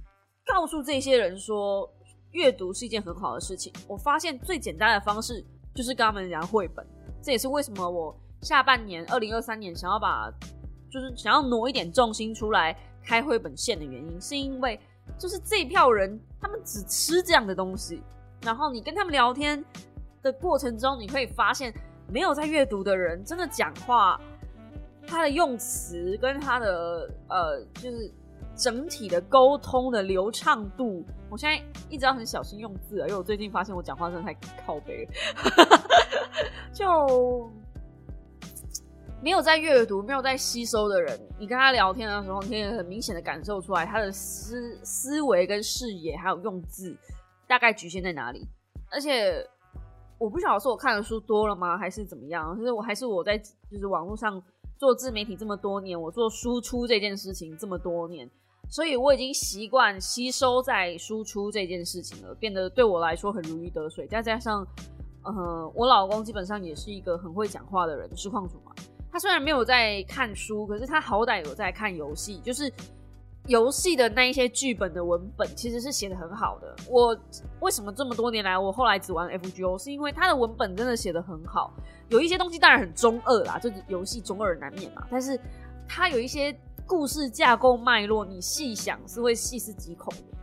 [0.45, 1.91] 告诉这些人说
[2.31, 3.73] 阅读是一件很好的事情？
[3.87, 6.85] 我发现最简单的方式就是跟他们讲绘本。
[7.21, 10.31] 这也是为什么我下半年二零二三年想要把
[10.91, 14.79] 就是想要挪一点重心出来开绘本线的原因，是因为
[15.17, 18.03] 就是这一票人他们只吃这样的东西，
[18.41, 19.63] 然后你跟他们聊天
[20.21, 21.73] 的过程中，你可以发现
[22.07, 24.19] 没有在阅读的人真的讲话，
[25.07, 28.13] 他的用词跟他的呃就是。
[28.55, 34.33] 整体的沟通的流畅度，我现在一直要很小心用字啊，因为我最近发现我讲话真的太
[34.65, 35.11] 靠背了，
[36.73, 37.49] 就
[39.21, 46.95] 没有在阅读、没有在吸收的人，你跟他聊天的时候，你可以很明显的感受出来他的思思维跟视野还有用字
[47.47, 48.47] 大概局限在哪里，
[48.91, 49.45] 而且
[50.17, 52.57] 我不晓得是我看的书多了吗，还是怎么样？
[52.57, 54.41] 就是我还是我在就是网络上
[54.77, 58.29] 做自媒体这么多年，我做输出这件事情这么多年，
[58.69, 64.05] 所以我已经习惯吸收在输出这件事情了，变得对我来说很如鱼得水。
[64.07, 64.65] 再加上，
[65.23, 68.71] 呃，我老公基本上也是一个很会讲话的人，实况主嘛。
[69.11, 72.71] 他虽然没有在看书，可是他好歹有在看游戏，就是。
[73.47, 76.75] 游戏的那一些剧本的文本其实是写的很好的。
[76.89, 77.15] 我
[77.59, 81.71] 为什么这么多年来我后来只玩 FGO，是因为它的文本真的写的很好。
[82.09, 85.05] 有一些东西当然很中二啦，就是游戏中二难免嘛。
[85.11, 85.39] 但是
[85.87, 86.51] 它有一些
[86.87, 90.37] 故事架构脉络，你细想是会细思极恐的。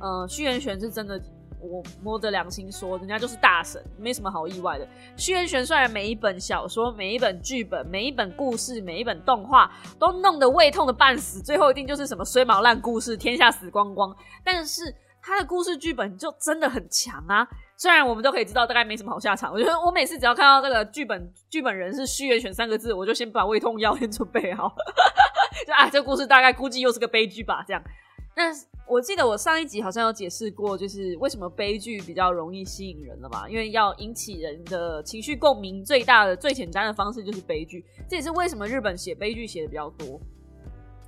[0.00, 1.20] 呃，虚元玄是真的。
[1.64, 4.88] 我摸着良心说，人家就是大神，没什么好意外的。
[5.16, 14.12] 虚渊玄虽然每一本小说、每一本剧本、每一本故事、每一本动画都弄得胃痛的半死，最后一定就是什么衰毛烂故事，天下死光光。
[14.42, 17.46] 但是他的故事剧本就真的很强啊！
[17.76, 24.74] 虽然我们都可以知道大概没什么好下场，我觉得我每次只要看到这个剧本，剧本人是虚元玄三个字，我就先把胃痛药先准备好。
[25.66, 27.82] 就啊，这故事大概估计又是个悲剧吧，这样。
[28.34, 28.44] 那
[28.86, 33.46] 我记得我上一集好像有解释过，就是为什么悲剧比较容易吸引人了嘛？
[33.48, 37.84] 因为要引起人的情绪共鸣，最大的、最简单的方式就是悲剧。
[38.08, 40.18] 这也是为什么日本写悲剧写的比较多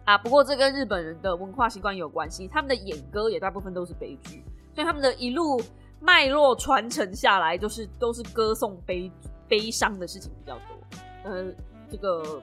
[0.05, 0.19] 啊。
[0.19, 5.61] 不过这跟日本人的文化习惯有关系，他们的演歌也大部分都是悲剧，所以他们的一路
[6.01, 9.11] 脉络传承下来，都是都是歌颂悲
[9.49, 11.31] 悲伤的事情比较多。
[11.31, 11.53] 呃，
[11.91, 12.43] 这个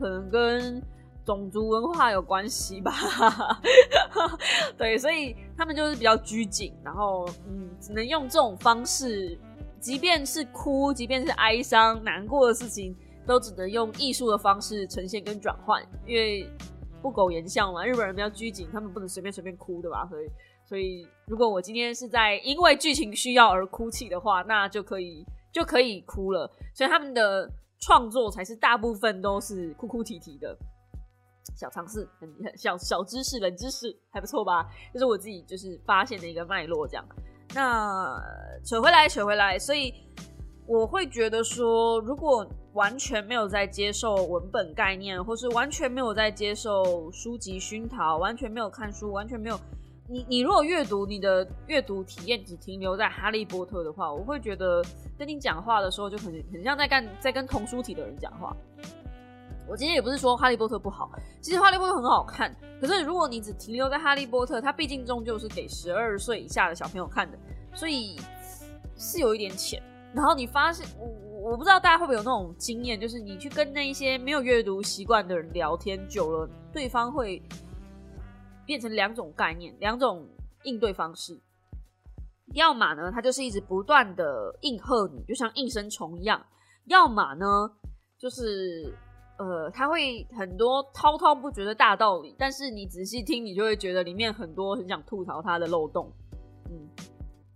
[0.00, 0.82] 可能跟。
[1.26, 2.92] 种族文化有关系吧，
[4.78, 9.36] 对，所以他们就是比较拘谨，然后嗯，只能用这种方式，
[9.80, 12.94] 即便是哭，即便是哀伤、难过的事情，
[13.26, 16.48] 都只能用艺术的方式呈现跟转换，因为
[17.02, 20.28] 不苟言笑嘛，日本人比较拘谨，他们不能随便随便哭的吧，所以，
[20.68, 30.56] 所以如果我今天是在因为剧情需要而哭泣的话，那就可以就可以哭了，所以他们的创作才是大部分都是哭哭啼啼的。
[31.54, 34.66] 小尝试，很很小小知识，冷知识还不错吧？
[34.92, 37.04] 就是我自己就是发现的一个脉络，这样。
[37.54, 38.18] 那
[38.64, 39.94] 扯回来，扯回来，所以
[40.66, 49.58] 我会觉得说，如果完全没有在接受文本概念，或是完全没有在接受书籍熏陶，完全没有看书，完全没有
[50.08, 54.84] 你你如果阅读你的阅读体验只停留在哈利波特的话，我会觉得
[55.16, 58.54] 跟你讲话的时候就很很像在干在跟童书体的人讲话。
[59.68, 62.54] 我今天也不是说《哈利波特》不好，其实《哈利波特》很好看。
[62.80, 67.36] 可是如果你只停留在《哈利波特》，它毕竟终究是给十二岁以下的小朋友看的，
[67.74, 68.16] 所以
[68.96, 69.82] 是有一点浅。
[70.14, 77.42] 然后你发现，我我不知道大家会不会有那种经验，就是你去跟那一些没有阅读习惯的人聊天久了，对方会
[78.64, 80.28] 变成两种概念，两种
[80.62, 81.40] 应对方式。
[82.54, 86.40] 要么呢，他就是一直不断的应和你，就像应声虫一样；
[86.84, 87.46] 要么呢，
[88.16, 88.94] 就是。
[89.38, 96.10] 呃，他会很多滔滔不绝的大道理，但是你仔细听，你就会觉得里面很多很想吐槽他的漏洞。
[96.70, 96.88] 嗯，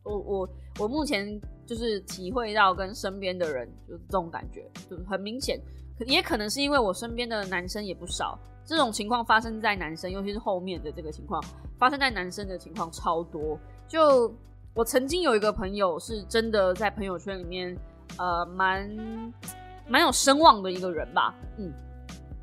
[0.02, 5.58] 我我我目前就是体会到跟身边的人就是这种感觉，就是很明显，
[6.06, 11.42] 也可能是因为我身边的男生也不少，这种情况发生在男生，尤其是后面的这个情况
[11.78, 13.58] 发生在男生的情况超多。
[13.88, 14.30] 就
[14.74, 17.74] 我曾经有一个朋友是真的在朋友圈里面，
[18.18, 19.32] 呃，蛮。
[19.90, 21.72] 蛮有声望的一个人吧，嗯，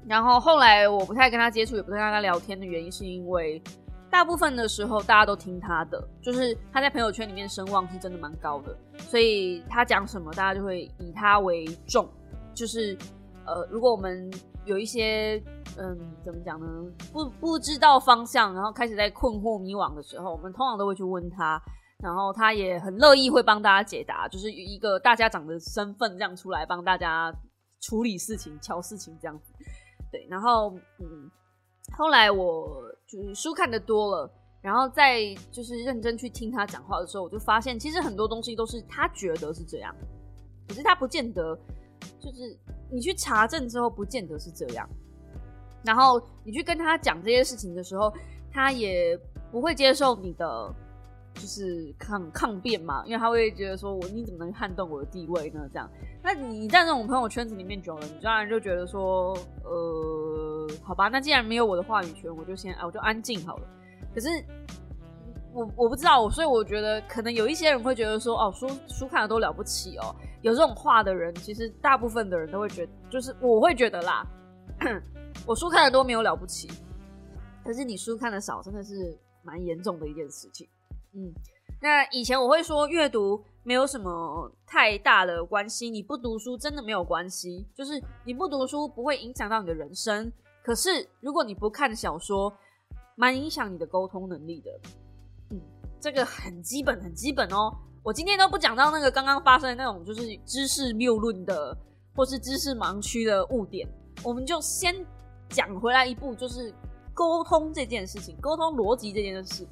[0.05, 3.61] 然后后来我不太跟他接触，也不太跟他聊天的原因，是因为
[4.09, 12.05] 大部分的时候大家都听他的，就是他在朋友圈里面声望是真的蛮高的，所以他讲什么大家就会以他为重。
[12.53, 12.97] 就是
[13.45, 14.29] 呃，如果我们
[14.65, 15.41] 有一些
[15.77, 16.67] 嗯，怎么讲呢，
[17.13, 21.61] 不不知道方向，然后开始在困惑迷惘的时候，我们通常都会去问他。
[22.03, 27.33] 然后他也很乐意会帮大家解答，就是一个大家长的身份这样出来帮大家
[27.81, 29.51] 处理事情、瞧事情这样子。
[30.11, 31.29] 对，然后嗯，
[31.97, 34.31] 后来我就是书看的多了，
[34.61, 39.95] 然后再就是认真去听他讲话的时候，我就发现其实很多东西都是他觉得是这样，
[40.67, 41.57] 可是他不见得
[42.19, 42.55] 就是
[42.91, 44.87] 你去查证之后不见得是这样。
[45.83, 48.13] 然后你去跟他讲这些事情的时候，
[48.51, 49.19] 他也
[49.51, 50.75] 不会接受你的。
[51.37, 55.61] 就是抗抗辩嘛，因为他会觉得说，我你怎么能撼动我的地位呢？
[55.71, 55.89] 这样，
[56.23, 63.67] 那你在那种朋友圈子里面久了，你当然就觉得说，呃，好吧，那既然没有我的话语权，我就先啊，我就安静好了。
[64.13, 64.29] 可是
[65.53, 74.25] 我我不知道，所以我觉得可能有一些人会觉得说，哦，书书看的都了不起哦，有这种话的人，其实大部分的人都会觉，就是我会觉得啦，
[75.45, 76.67] 我书看的多没有了不起，
[77.63, 80.67] 可是你书看的少，真的是蛮严重的一件事情。
[81.17, 81.33] 嗯，
[81.81, 90.31] 那以前我会说阅读没有什么太大的关系，你不读书真的没有关系，就是你不读书不会影响到你的人生。
[90.63, 92.53] 可是如果你不看小说，
[93.15, 94.71] 蛮影响你的沟通能力的。
[95.49, 95.59] 嗯，
[95.99, 97.75] 这个很基本，很基本哦。
[98.03, 101.75] 我今天都不讲到那个刚刚发生的那种就是知识谬论的，
[102.15, 103.89] 或是知识盲区的误点，
[104.23, 104.95] 我们就先
[105.49, 106.71] 讲回来一步，就是
[107.11, 109.67] 沟通这件事情，沟通逻辑这件事。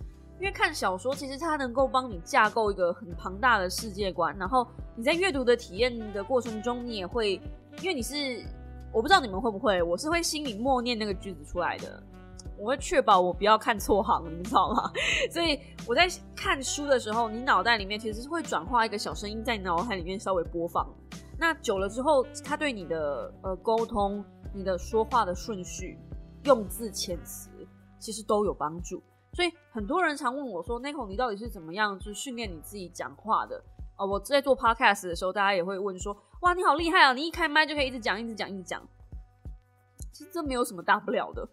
[0.45, 7.41] 因为看小说，其实它能够帮你架构一个很庞大的世界观，然后你在阅读的体验的过程中，你也会，
[7.81, 8.45] 因为你是，
[8.93, 11.99] 我不知道你们会不会，我是会心里默念那个句子出来的，
[12.59, 14.91] 我会确保我不要看错行，你知道吗？
[15.33, 20.87] 所以我在看书的时候，你脑袋里面其实是会转化一个小声音在你脑海里面稍微播放，
[21.39, 25.97] 那久了之后，它对你的呃沟通、你的说话的顺序、
[26.43, 27.49] 用字遣词，
[27.97, 29.01] 其实都有帮助。
[29.35, 33.61] 所以很多人常问我说：“Nico，你到底是怎么样就是训练你自己讲话的？”
[33.97, 37.13] 啊，我在做 Podcast 的时候，大家也会问说：“哇，你好厉害啊！
[37.13, 38.81] 你一开麦就可以一直讲、一直讲、一直讲。”
[40.13, 41.45] 其实这没有什么大不了的，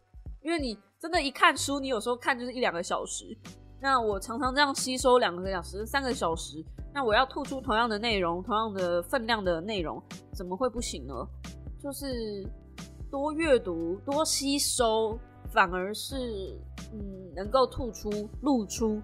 [0.43, 3.37] 因为你真的，一看书，你有时候看就是一两个小时。
[3.81, 6.65] 那我常常这样吸收两个小时、三个小时，
[6.95, 10.01] 那我要吐出同样的内容、同样的分量的内容，
[10.33, 11.15] 怎么会不行呢？
[11.83, 12.47] 就是
[13.11, 15.19] 多阅读、多吸收。
[15.53, 16.59] 反而是，
[16.95, 18.11] 嗯，能够吐出、
[18.41, 19.03] 露出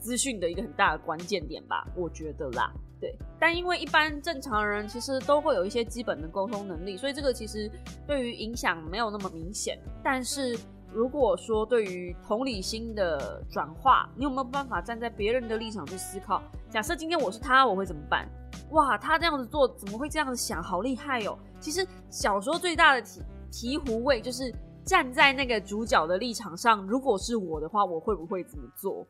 [0.00, 3.16] 资讯的一个很大的关键点吧，我觉得啦，对。
[3.38, 7.70] 但因为一般正常人其实都会有一些基本的沟通能力，所以这个其实
[8.08, 9.78] 对于影响没有那么明显。
[10.02, 10.58] 但是
[10.92, 16.42] 如果说对于同理心的转化，你有没有办法站在别人的立场去思考？
[16.68, 18.28] 假设今天我是他，我会怎么办？
[18.70, 20.60] 哇，他这样子做怎么会这样子想？
[20.60, 21.38] 好厉害哦！
[21.60, 23.20] 其实小说最大的醍
[23.52, 24.52] 醍醐味就是。
[24.84, 29.06] 站在那个主角的立场上，如果是我的话，我会不会怎么做？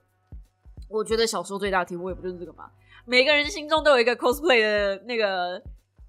[0.89, 2.71] 我觉得小说最大题目也不就是这个吗？
[3.05, 5.61] 每个人心中都有一个 cosplay 的那个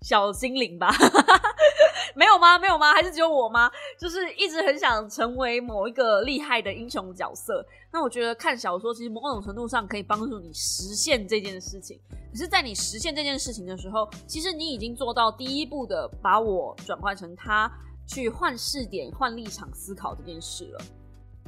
[0.01, 0.93] 小精灵吧？
[2.15, 2.57] 没有吗？
[2.59, 2.93] 没有吗？
[2.93, 3.69] 还是只有我吗？
[3.99, 7.65] 就是一直很想成为某一个厉害的英雄角色。
[7.91, 11.99] 那我觉得看小说其实某种程度上可以帮助你实现这件事情。
[12.31, 17.71] 可是，在你实现这件事情的时候，其实你已经做到第一步的，把我转换成他。
[18.05, 20.79] 去换视点、换立场思考这件事了。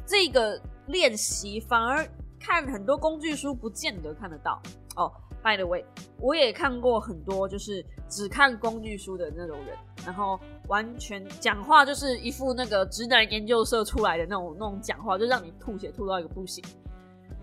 [0.05, 2.07] 这个练习反而
[2.39, 4.61] 看很多工具书不见得看得到
[4.95, 5.11] 哦。
[5.43, 5.85] By the way，
[6.19, 16.63] 我也看过很多就是只看工具书的那种人，然后完全讲话就是一副那个直男研究社出来的那种那种讲话，就让你吐血吐到一个不行，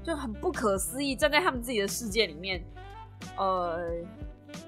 [0.03, 1.15] 就很不可思议。
[1.15, 2.63] 站在他们自己的世界里面，
[3.37, 3.81] 呃。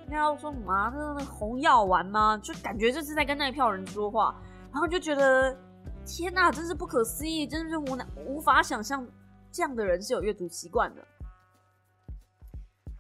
[0.08, 0.92] 那要说什么？
[0.94, 2.38] 那那红药丸吗？
[2.42, 4.34] 就感觉就是在跟那一票人说话，
[4.72, 5.56] 然后就觉得
[6.04, 9.06] 天哪，真是不可思议，真的是无难无法想象
[9.50, 11.06] 这样的人是有阅读习惯的。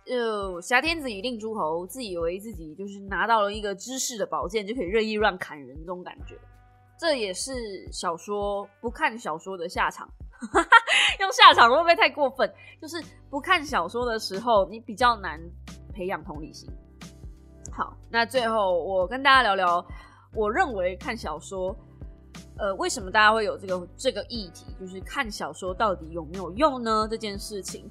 [0.04, 6.38] 就挟天子以令诸侯，自以为自己就是拿到了一个知识的宝剑，就可以任意乱砍人，这种感觉。
[6.98, 7.52] 这也是
[7.92, 10.08] 小说不看小说的下场。
[11.18, 12.48] 用下场会不会太过分？
[12.80, 15.40] 就是不看小说的时候，你比较难。
[15.96, 16.70] 培养同理心。
[17.72, 19.84] 好，那最后我跟大家聊聊，
[20.34, 21.74] 我认为看小说，
[22.58, 27.08] 呃，为什么大家会有这个这个议题，就是看小说到底有没有用呢？
[27.10, 27.88] 这件事情，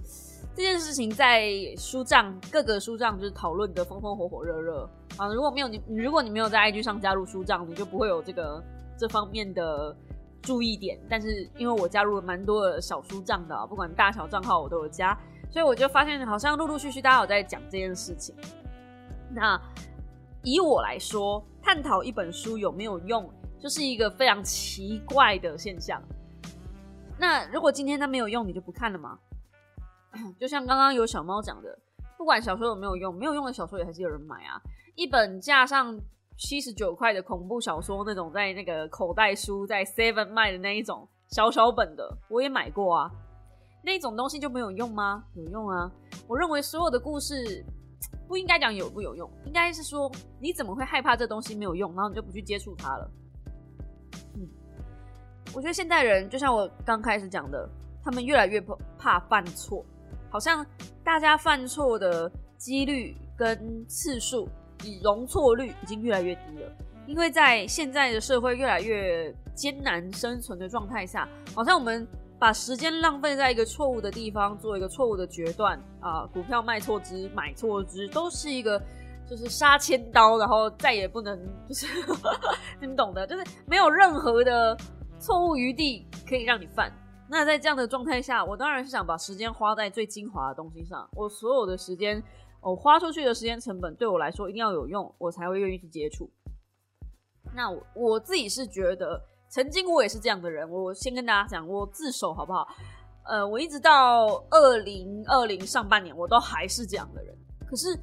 [0.55, 4.87] 这件事情在书账各个书账就是讨论的风风火火热热
[5.17, 5.27] 啊。
[5.33, 8.63] 如果没有你，如果你没有在 IG 上加入书账，你就不会有这个
[8.99, 9.95] 这方面的
[10.43, 10.99] 注意点。
[11.09, 15.17] 但是因为我加入了蛮多的小书账的，不管大小账号我都有加。
[15.55, 18.35] 所以我就发现，好像陆陆续续大家有在讲这件事情。
[19.31, 19.57] 那
[20.43, 23.25] 以我来说，探讨一本书有没有用，
[23.57, 26.01] 就是一个非常奇怪的现象。
[27.17, 29.17] 那如果今天它没有用，你就不看了吗？
[30.37, 31.79] 就像刚刚有小猫讲的，
[32.17, 34.61] 不管小说有没有用，没有用的小说也还是有人买啊。
[34.95, 35.97] 一本价上
[36.37, 43.09] 七十九块的恐怖小说，那种在那个口袋书在 Seven 卖的那一种小小本的，我也买过啊。
[43.85, 45.23] 那种东西就没有用吗？
[45.35, 45.89] 有用啊！
[46.27, 47.63] 我认为所有的故事
[48.27, 53.11] 不应该讲有不有用，应该是说你怎么会害怕这东西没有用，然后你就不去接触它了。
[54.35, 54.49] 嗯，
[55.53, 57.69] 我觉得现代人就像我刚开始讲的，
[58.03, 58.59] 他们越来越
[58.97, 59.85] 怕犯错，
[60.31, 60.65] 好像
[61.03, 64.49] 大家犯错的几率跟次数，
[64.83, 66.71] 以容错率已经越来越低了。
[67.05, 72.07] 因为在现在的社会越来越艰难生存的状态下，好像我们。
[72.37, 76.25] 把时间浪费在一个错误的地方，做一个错误的决断啊！
[76.27, 78.81] 股票卖错支，买错支，都是一个
[79.27, 81.87] 就是杀千刀，然后再也不能就是
[82.79, 84.77] 你们懂的，就是没有任何的
[85.19, 86.91] 错误余地可以让你犯。
[87.27, 91.09] 那在这样的状态下，我当然是想把时间花在最精华的东西上。
[91.13, 92.21] 我所有的时间，
[92.61, 96.29] 我花出去的时间成本对我来说一定要有用，我才会愿意去接触。
[97.55, 99.19] 那我我自己是觉得，
[99.55, 100.69] 曾经我也是这样的人。
[100.69, 102.67] 我先跟大家讲，我自首好不好？
[103.23, 107.33] 呃，我一直到二零二零上半年，我都还是这样的人。
[107.65, 107.97] 可是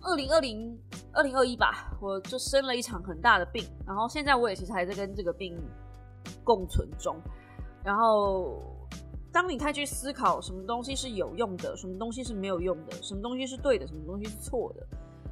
[0.00, 0.78] 二零二零
[1.12, 5.60] 二零二一吧，我就生了一场很大的病，然后现在我也其实还在跟这个病
[6.44, 7.16] 共存中。
[7.82, 8.62] 然后，
[9.32, 14.86] 当你开始思考什么东西是有用的，什么东西是没有用的，什么东西是对的，什么东西是错的，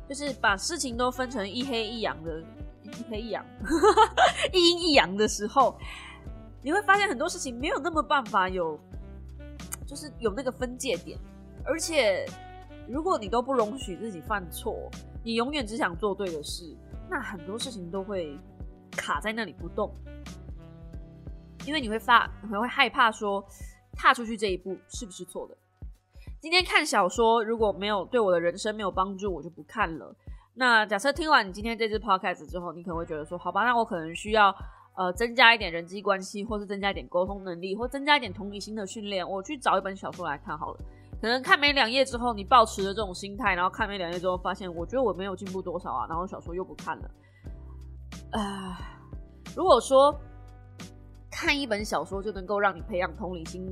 [0.09, 2.43] 就是把事情都分成一黑一阳的，
[2.85, 3.45] 一黑一阳，
[4.53, 5.79] 一阴一阳的时候，
[6.63, 8.79] 你会发现很多事情没有那么办法有，
[9.87, 11.19] 就是有那个分界点。
[11.65, 12.27] 而且，
[12.89, 14.91] 如果你都不容许自己犯错，
[15.23, 16.77] 你永远只想做对的事，
[17.11, 18.39] 那很多事情都会
[18.91, 19.95] 卡在那里不动。
[21.67, 23.43] 因为你会发，你会害怕说，
[23.95, 25.57] 踏出去这一步是不是错的？
[26.39, 30.15] 今天看小说如果没有对我的人生没有帮助，我就不看了。
[30.55, 34.55] 那假设听完你今天这支 podcast 之后，你可能会觉得说，好吧，那我可能需要
[34.97, 40.79] 呃增加一点人际关系，或是增加一点沟通能力，或增加一点同理心的训练，我去找一本小说来看好了。
[41.21, 47.11] 可能看没两页之后，你保持着这种心态，然后看没两页之后，发现我觉得我没有进步多少啊，然后小说又不看了。
[48.33, 48.79] 啊，
[49.57, 50.15] 如果说。
[51.37, 53.67] 看一本小说就能够让你培养同理心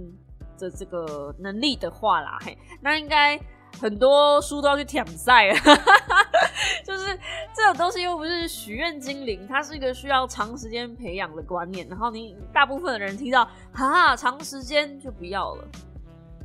[0.59, 3.39] 的这个能力的话啦，嘿，那应该
[3.81, 5.55] 很多书都要去挑赛了。
[6.85, 7.19] 就是
[7.55, 11.87] 这种东西又不是许愿精灵，它是一个需要长时间培养的观念。
[11.89, 15.65] 然后你大部分的人听到哈长时间就不要了。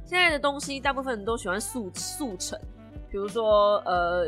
[0.05, 2.59] 现在的东西大部分人都喜欢速速成，
[3.09, 4.28] 比如说呃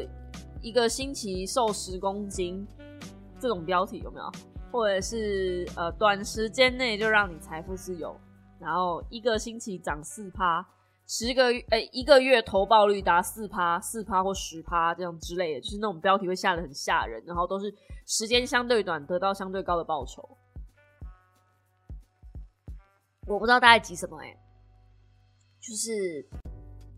[0.61, 2.67] 一个星期瘦十公斤
[3.39, 4.31] 这种标题有没有？
[4.71, 8.15] 或者是呃，短时间内就让你财富自由，
[8.59, 10.63] 然后一个星期涨四趴，
[11.11, 17.73] 十个月诶一个月投报率达四趴、四趴或十趴这样之类的，就是那种标题会下的很吓人，然后都是
[18.05, 20.37] 时间相对短得到相对高的报酬。
[23.25, 24.37] 我不知道大家急什么哎，
[25.59, 26.23] 就是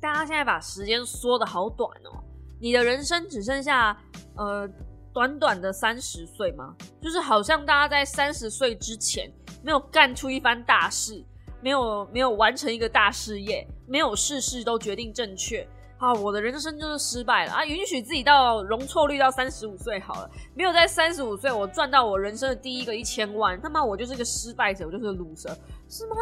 [0.02, 2.22] 大家现在把时间缩的好短哦，
[2.60, 3.98] 你的人生只剩下
[4.36, 4.70] 呃。
[5.14, 6.74] 短短的三十岁吗？
[7.02, 9.30] 就是好像大家在三十岁之前
[9.62, 11.22] 没有干出一番大事，
[11.62, 16.14] 没有没有完成一个大事业，没有事事都决定正确啊！
[16.14, 17.66] 我的人生就是失败了啊！
[17.66, 25.56] 允许自己到容错率到三十五岁好了，没有在三十五岁我赚到我人生的第一个一千万，那么我就是个失败者，我就是个 loser，
[25.88, 26.16] 是吗？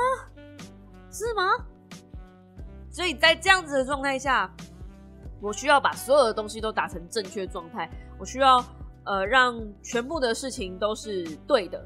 [1.10, 1.44] 是吗？
[2.92, 4.54] 所以在这样子的状态下，
[5.42, 8.64] 我需要把所有的东西都打成正确状态，我需要。
[9.06, 11.84] 呃，让全部的事情都是对的，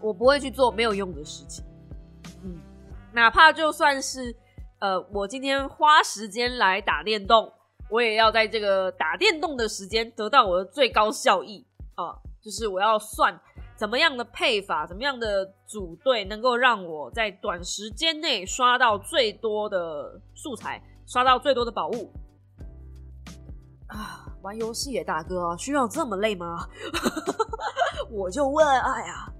[0.00, 1.62] 我不会去做没有用的事情。
[3.12, 4.34] 哪怕就算是
[4.80, 7.52] 呃，我今天花时间来打电动，
[7.90, 12.14] 我也要在这个打电动的时间得到我的最高效益啊！
[12.40, 13.38] 就是我要算
[13.76, 22.12] 怎么样的配法，怎么样的组队，能够让我在短时间内刷到最多的素材，刷到最多的宝物
[23.88, 24.26] 啊！
[24.42, 26.68] 玩游戏也，大哥，需要这么累吗？
[28.12, 29.32] 我就问，哎呀，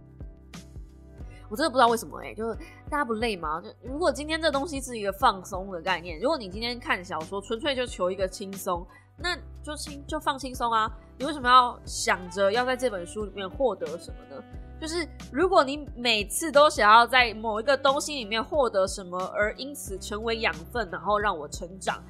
[1.48, 2.54] 我真的不知道为什么哎，就是
[2.90, 3.60] 大家不累吗？
[3.60, 8.86] 就如果今天这东西是一个放松的概念，如果你今天看小说，纯粹就求一个轻松，
[9.16, 10.90] 那就轻就放轻松啊。
[11.18, 14.42] 你为什么要想着要在这本书里面获得什么呢？
[14.80, 22.00] 就是如果你每次都想要在某一个东西里面获得什么，而因此成为养分，然后让我成长。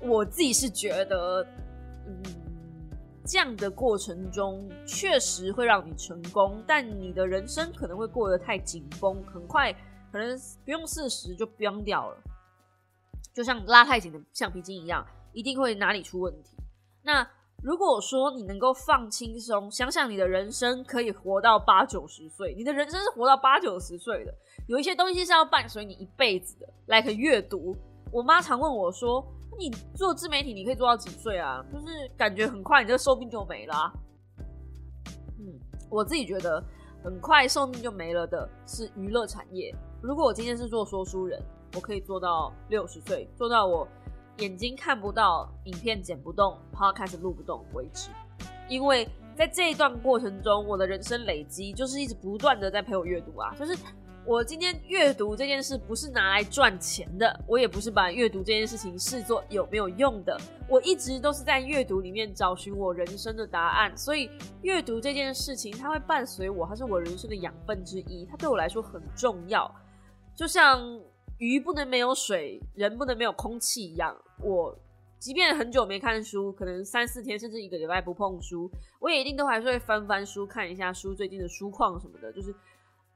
[0.00, 1.42] 我自己是觉得，
[2.06, 2.22] 嗯，
[3.26, 9.72] 这样的过程中确实会让你成功，但你的人生可能会过得太紧绷，很快
[10.12, 12.16] 可能不用四十就崩掉了，
[13.34, 16.56] 就像拉太紧的橡皮筋一样，一定会哪里出问题。
[17.02, 17.28] 那
[17.62, 24.32] 如果说你能够放轻松，想想你的人生可以活到八九十岁，你的人生是活到八九十岁的，
[24.68, 27.76] 有一些东西是要伴随你一辈子的，like 阅读。
[28.12, 29.26] 我妈常问我说。
[29.58, 31.64] 你做自媒体，你可以做到几岁啊？
[31.72, 31.86] 就是
[32.16, 33.92] 感觉很快，你这寿命就没了。
[35.38, 35.58] 嗯，
[35.90, 36.62] 我自己觉得
[37.02, 39.74] 很快寿命就没了的是娱乐产业。
[40.02, 41.42] 如果我今天是做说书人，
[41.74, 43.88] 我可以做到六十岁，做到我
[44.38, 48.10] 眼睛看不到，影片剪不动，podcast 录不动为止。
[48.68, 53.76] 因为在这一段过程中，我的人生累积就是一直不断的在陪我阅读啊，就是。
[54.26, 60.36] 我今天阅读这件事不是拿来赚钱的，我也不是把阅读这件事情视作有没有用的，
[60.68, 63.96] 我一直都是在阅读里面找寻我人生的答案。
[63.96, 64.28] 所以
[64.62, 69.72] 阅读这件事情，它会伴随我，它是我人生的养分之一，它对我来说很重要。
[70.34, 71.00] 就像
[71.38, 74.12] 鱼不能没有水，人不能没有空气一样，
[74.42, 74.76] 我
[75.20, 78.68] 即便很久没看书，可能三四天甚至一个礼拜不碰书，
[78.98, 82.52] 我也一定都还是会翻翻书，看一下书最近的书况什么的，就是。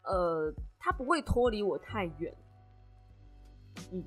[0.05, 2.35] 呃，它不会脱离我太远，
[3.93, 4.03] 嗯，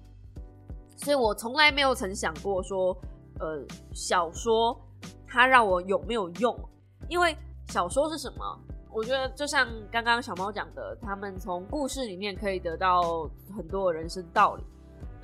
[0.98, 2.98] 所以我从来没有曾想过说，
[3.40, 4.80] 呃，小说
[5.28, 6.58] 它让我有没有用？
[7.10, 7.36] 因为
[7.68, 8.60] 小说是什么？
[8.92, 14.64] 我觉得就像刚刚小猫讲的，他们从故事里面可以得到很多人生道理。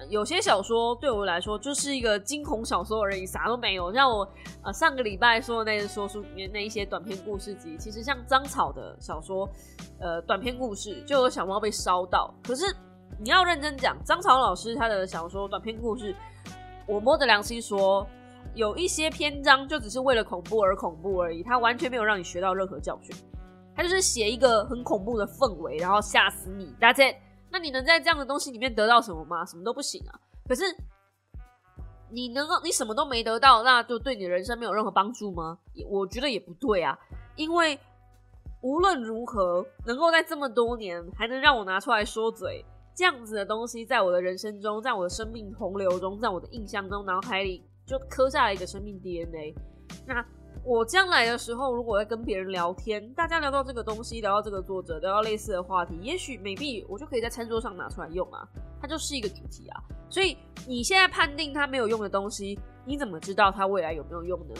[0.07, 3.93] 有些小说对我来说就是一个惊恐小说而已，啥都没有。
[3.93, 4.27] 像我
[4.63, 9.49] 呃上个礼拜说的那些说书里面那一些短篇故事集，其实像张草的小说，
[9.99, 12.33] 呃短篇故事就有小猫被烧到。
[12.43, 12.73] 可是
[13.21, 16.15] 你要认真讲，张草老师他的小说短篇故事，
[16.87, 18.07] 我摸着良心说，
[18.53, 23.13] 有一些篇章就只是为了恐怖而恐怖而已，他完全没有让你学到任何教训，
[23.75, 26.73] 他就是写一个很恐怖的氛围，然后吓死你。
[26.79, 27.15] That's it。
[27.51, 29.45] 那你能在这样的东西里面得到什么吗？
[29.45, 30.19] 什么都不行啊！
[30.47, 30.63] 可是
[32.09, 35.57] 你能够，你什么都没得到，那就对你的人生没有任何帮助吗？
[35.89, 36.97] 我觉得也不对啊，
[37.35, 37.79] 因为
[38.61, 49.55] 无论如何，能够在这么多年还能让我拿出来说嘴，这样子的东西，在我的人生中，在我的生命洪流中，在我的印象中、脑海里，就刻下了一个生命 DNA。
[50.05, 50.25] 那。
[50.64, 58.47] 我将来的时候，如果在跟别人聊天，大家聊到这个东西，聊到这个作者，聊到类似的话题，也许美币我就可以在餐桌上拿出来用啊，
[58.80, 59.82] 它就是一个主题啊。
[60.10, 60.38] 所以
[60.68, 64.53] 你现在判定它没有用的东西，你怎么知道它未来有没有用呢？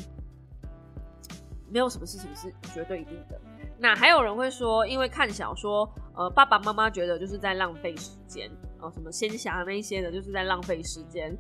[1.70, 3.40] 没有什么事情是绝对一定的。
[3.78, 11.38] 那还有人会说，因为看小说，呃，爸爸妈妈觉得就是在浪费时间哦，什么仙侠那些的，就是在浪费时间。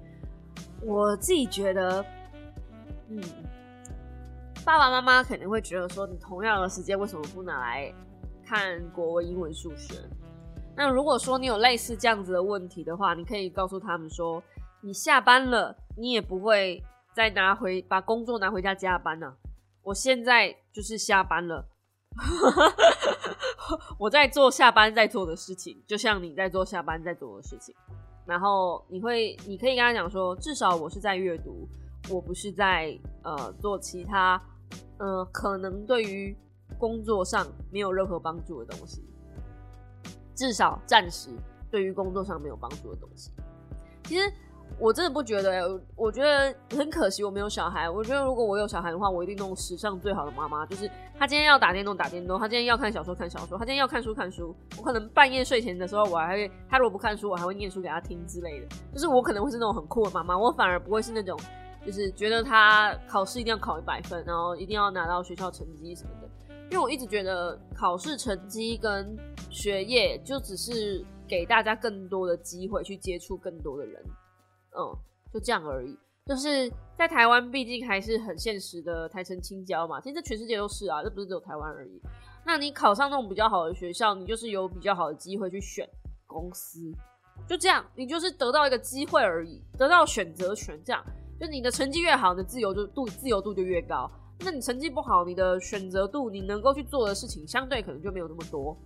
[0.81, 2.05] 我自己觉得，
[3.07, 3.23] 嗯。
[4.69, 7.91] 爸爸妈妈肯定会觉得说，你同样的时间为什么不拿来
[8.45, 9.95] 看国文、英文、数学？
[10.77, 14.43] 那如果说你有类似这样子的问题的话，你可以告诉他们说，
[14.81, 16.83] 你下班了，你也不会
[17.15, 19.33] 再拿回把工作拿回家加班呢。
[19.81, 21.65] 我现在就是下班了，
[23.97, 27.73] 我在做下班在做的事情，就像你在做下班在做的事情。
[28.23, 31.67] 然后你会，你可以跟他讲说，至少我是在阅读。
[32.09, 34.41] 我不是在呃做其他，
[34.99, 36.37] 呃可能对于
[36.77, 39.03] 工作上没有任何帮助的东西，
[40.35, 41.29] 至少暂时
[41.71, 43.31] 对于工作上没有帮助的东西。
[44.03, 44.31] 其实
[44.77, 47.89] 我真的不觉得，我觉得很可惜我没有小孩。
[47.89, 50.65] 我觉得如果我有小孩的话，我一定弄史上最好的妈妈。
[50.67, 54.55] 就是他今天要打电动打电动，他今天要看小说看小说，他今天要看书看书。
[54.77, 58.67] 我可能半夜睡前的时候，我还会他如果不看书，我还会念书给他听之类的。
[58.93, 61.37] 就是我可能会是那种很酷的妈妈，我反而不会是那种。
[61.89, 66.29] 就是觉得他考试一定要考一百分，然后一定要拿到学校成绩什么的。
[66.69, 69.17] 因为我一直觉得考试成绩跟
[69.49, 73.99] 学业就只是给大家更多的机会去接触更多的人，
[74.77, 74.95] 嗯，
[75.33, 75.97] 就这样而已。
[76.27, 81.99] 就是在台湾，毕竟还是很现实的台城青椒嘛，其实全世界都是啊，这不是只有台湾而已。
[82.45, 85.89] 那你考上那种比较好的学校，你就是有比较好的机会去选
[86.27, 86.93] 公司，
[87.47, 91.03] 就这样，你就是得到一个机会而已，得到选择权这样。
[91.39, 94.09] 就你的成绩越好，你的自由就度自由度就越高。
[94.39, 98.77] 那你成绩不好，你的选择度，你能够去做的事情相对可能就没有那么多。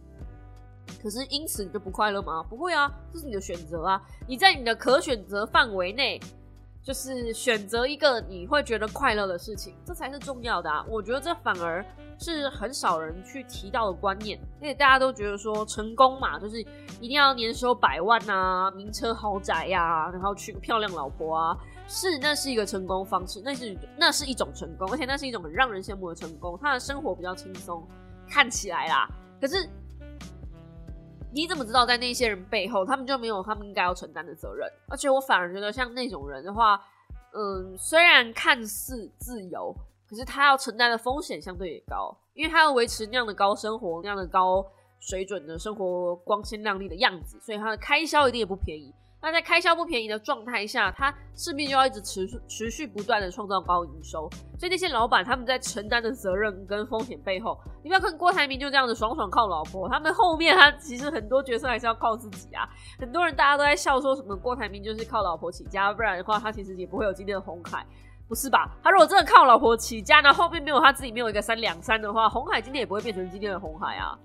[1.02, 2.44] 可是因此你就不快乐吗？
[2.44, 4.02] 不会啊，这是你的选择啊。
[4.28, 6.20] 你在你的可选择范围内，
[6.84, 10.86] 就是选择一个你会觉得快乐的事情，这才是重要的啊。
[10.90, 11.86] 我觉得这反而
[12.20, 16.60] 是很少人去提到的观念，因为大家都觉得说成功嘛，就是
[17.00, 21.58] 一定要年收百万啊，名车豪宅呀，然后娶个漂亮老婆啊。
[21.88, 26.58] 是，那是一个成功方式，那是那是一种成功，而且那是一种很让人羡慕的成功。
[26.62, 27.86] 他的生活比较轻松，
[28.30, 29.08] 看起来啦。
[29.40, 29.70] 可是
[31.32, 34.68] 你怎么知道在那些人背后，他们就没有他们应该要承担的责任？
[34.88, 36.80] 而且我反而觉得，像那种人的话，
[37.34, 39.76] 嗯，虽然看似自由，
[40.10, 44.66] 可是他要承担的风险相对也高，因为他要维持那样的高生活、那样的高
[45.00, 48.94] 水准的生活、光鲜亮丽的样子，所以他的开销一定也不便宜。
[49.24, 54.30] 那在开销不便宜的状态下，他势必就要一直持续、持续不断的创造高营收。
[54.60, 62.68] 所以那些老板他们在承担的责任跟风险背后，你不要看郭台铭就这样子爽爽靠老婆，他们后面他其实很多角色还是要靠自己啊。
[63.00, 67.86] 很多人大家都在笑说什么郭台铭就是靠老婆起家，不然的话他其实也不会有今天的红海，
[68.28, 68.70] 不是吧？
[68.84, 74.20] 他如果真的靠老婆起家，那后面没有他自己没有一个三两三的话，红海今天也不会变成今天的红海啊。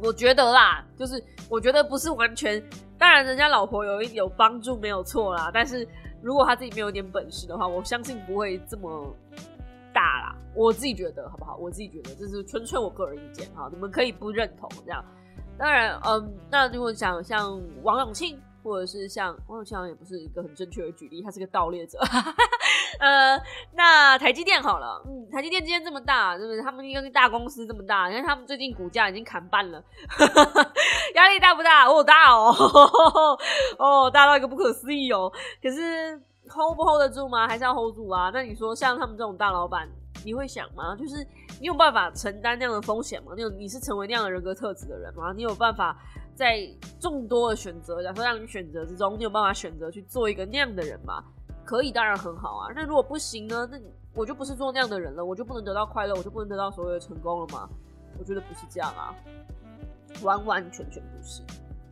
[0.00, 2.60] 我觉得啦，就是我觉得不是完全，
[3.02, 5.84] 当然人家老婆有一有帮助没有错啦，但是
[6.22, 9.12] 如果他自己没有一点本事的话，我相信不会这么
[9.92, 10.36] 大啦。
[10.54, 11.56] 我自己觉得好不好？
[11.56, 15.04] 我自己觉得这是纯粹我个人意见啊，你们可以不认同这样。
[15.58, 18.40] 当然，嗯，那如果想像王永庆。
[18.62, 21.98] 或者是像王永强也不是一个很正确的举例，他是个盗猎者。
[23.00, 23.40] 呃，
[23.74, 26.62] 那台积电好了，嗯，台积电今天这么大，是不是？
[26.62, 29.82] 他们一个大公司这么大，你看他们最近股价已经砍半了，
[31.14, 31.86] 压力大不大？
[31.88, 32.54] 哦，大哦，
[33.78, 35.32] 哦，大到一个不可思议哦。
[35.62, 36.16] 可是
[36.48, 37.48] hold 不 hold 得住吗？
[37.48, 38.30] 还是要 hold 住啊？
[38.32, 39.88] 那你说像他们这种大老板，
[40.24, 40.94] 你会想吗？
[40.94, 41.26] 就是
[41.60, 43.32] 你有办法承担那样的风险吗？
[43.34, 45.32] 你有你是成为那样的人格特质的人吗？
[45.34, 45.96] 你有办法？
[46.42, 46.68] 在
[46.98, 51.22] 众多的选择，假设让你选择之中，你有办法选择去做一个那样的人吗？
[51.64, 52.72] 可以，当然很好啊。
[52.74, 53.68] 那如果不行呢？
[53.70, 53.78] 那
[54.12, 57.68] 我就不是做那样的人了，我就不能得到快乐，我就不能得到所有的成功了吗？
[58.18, 59.14] 我觉得不是这样啊，
[60.24, 61.42] 完完全全不是。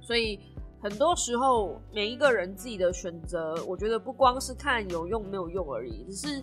[0.00, 0.40] 所以
[0.82, 6.42] 很多时候，每一个人自己的选择，我觉得不光是看有用没有用而已，只是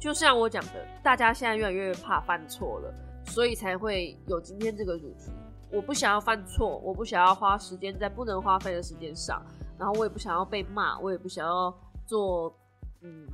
[0.00, 2.92] 就像我讲的，大家现在越来越怕犯错了，
[3.26, 5.30] 所以才会有今天这个主题。
[5.70, 9.44] 我不想要犯错，我不想要花时间在不能花费的时间上，
[9.78, 11.74] 然后我也不想要被骂，我也不想要
[12.06, 12.54] 做
[13.02, 13.26] 嗯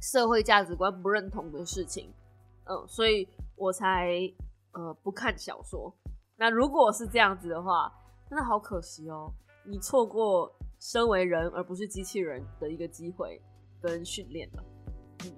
[0.00, 2.12] 社会价值观不认同的事情，
[2.64, 4.16] 嗯，所以我才
[4.72, 5.94] 呃不看小说。
[6.36, 7.92] 那如果是这样子的话，
[8.28, 9.30] 真的好可惜哦，
[9.64, 13.40] 你错过身为人而不是机器人的一个机会
[13.80, 14.64] 跟训练了。
[15.24, 15.32] 嗯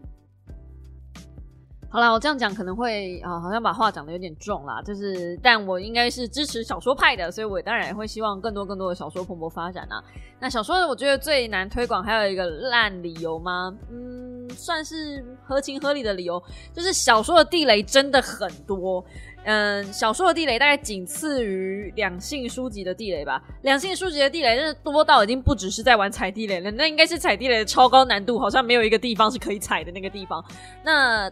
[1.95, 4.83] 好了，我这样讲可能会啊，好像把话讲的有点重啦。
[4.83, 10.03] 就是，但我应该是支持小说派的，所以我当然也会希望更多更多的小说蓬勃发展啊。
[10.41, 13.73] 那小说我觉得最难推广还有一个烂理由吗？
[13.93, 16.43] 嗯，算是合情合理的理由，
[16.73, 19.05] 就是小说的地雷真的很多。
[19.45, 23.41] 嗯，小说的地雷大概仅次于两性书籍的地雷吧。
[23.63, 30.45] 两性书籍的地雷真的多到已经不只是在玩踩地雷了，那应该是踩地雷的超高难度，好像没有一个地方是可以踩的那个地方。
[30.85, 31.31] 那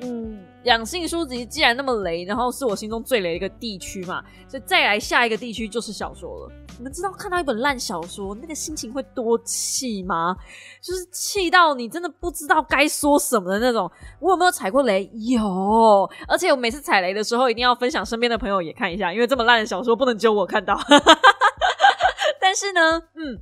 [0.00, 6.52] 嗯，两性书籍既然那么雷，然后是我心中最雷的一个地区嘛，所以再来下一个地区就是小说了。
[6.76, 10.36] 你们知道看到一本烂小说，那个心情会多气吗？
[10.82, 13.88] 就是气到你真的不知道该说什么的那种。
[14.18, 15.08] 我有没有踩过雷？
[15.12, 20.76] 有，而且我每次踩雷的时候，一定要分享身边的朋友也看一下，因为这么烂的小说不能只有我看到。
[22.40, 23.38] 但是呢，嗯，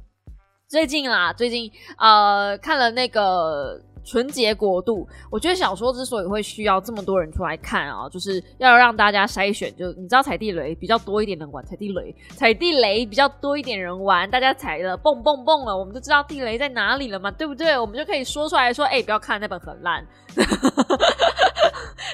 [0.69, 3.81] 最近啦，最近呃看了那个。
[4.05, 9.75] 纯洁国度，我觉得小说之所以会需要这么多人出来看啊，就是要让大家筛选。
[9.77, 17.79] 就你知道，踩地雷比较多一点人玩，踩地雷，踩地雷比较多一点人玩，大家踩了蹦蹦蹦了，我们就知道地雷在哪里了嘛，对不对？
[17.79, 20.05] 我们就可以说出来说，哎，不要看那本很烂。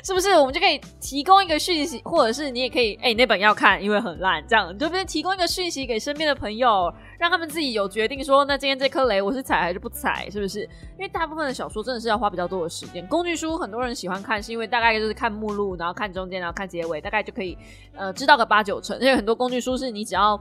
[0.04, 10.62] 是不是我们就可以提供一个讯息，或者是你也可以，哎，那本要看，因为很烂，这样就不对提供一个讯息给身边的朋友，让他们自己有决定，说那今天这颗雷我是踩还是不踩，是不是？
[10.62, 17.56] 因为大部分的小说真的是要花比较多的时间，工具书很多人喜欢看，是因为大概就是看目录，然后看中间，然后看结尾，大概就可以
[17.94, 18.98] 呃知道个八九成。
[19.00, 20.40] 因为很多工具书是你只要。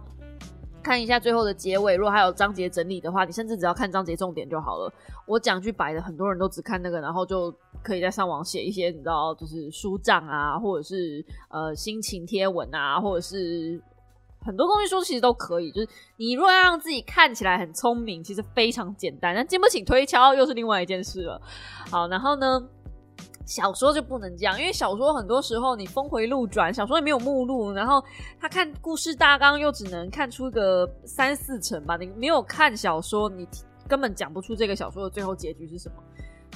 [0.84, 4.91] 看一下最后的结尾，如果还有章节整理的话，你甚至只要看章节重点就好了。
[5.25, 7.53] 我讲句白的，很多人都只看那个，然后就
[7.84, 13.82] 可以在上网写一些你知道，就是书账啊，或者是呃心情贴文啊，或者是
[14.45, 15.69] 很多东西说其实都可以。
[15.71, 21.41] 就是你如果要让自己看起来很聪明，其实非常简单，但经不起推敲又是另外一件事了。
[21.91, 22.63] 好，然后呢？
[23.48, 28.04] 小说就不能这样，因为小说很多时候你峰回路转，小说也没有目录，然后
[28.39, 33.48] 他看故事大纲又只能看出个三四成吧，你没有看小说，你
[33.88, 35.95] 根本讲不出这个小说的最后结局是什么。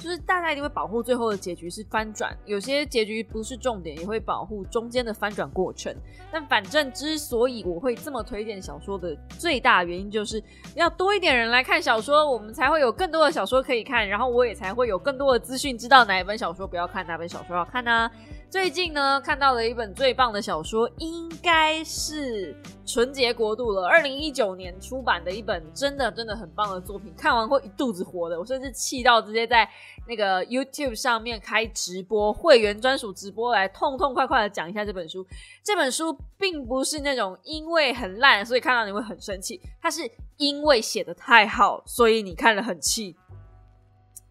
[0.02, 5.94] 就是大家一定会保护最后的结局是翻转，有些结局不是重点，也会保护中间的翻转过程。
[6.32, 10.42] 但反正之所以我会这么推荐小说的最大原因，就是
[10.74, 18.10] 要多一点人来看小说，我们才会有更多的小说可以看，然后我也才会有更多的资讯，知道哪一本小说不要看，哪本小说要看呢？
[18.52, 22.52] 最近呢，看到了一本最棒的小说，应该是
[22.84, 23.88] 《纯洁国度》了。
[23.88, 28.38] 二零一九年出版的一本，真的真的很棒的作品，看完会一肚子火的。
[28.38, 29.66] 我甚至气到直接在
[30.06, 35.26] 那个 YouTube 上面开直播，会员专属直播来痛痛快快的讲一下这本书。
[35.64, 40.02] 这本书并不是那种因为很烂，所以看到你会很生气，它是
[40.36, 43.16] 因为写的太好，所以你看了很气，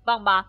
[0.06, 0.46] 棒吧？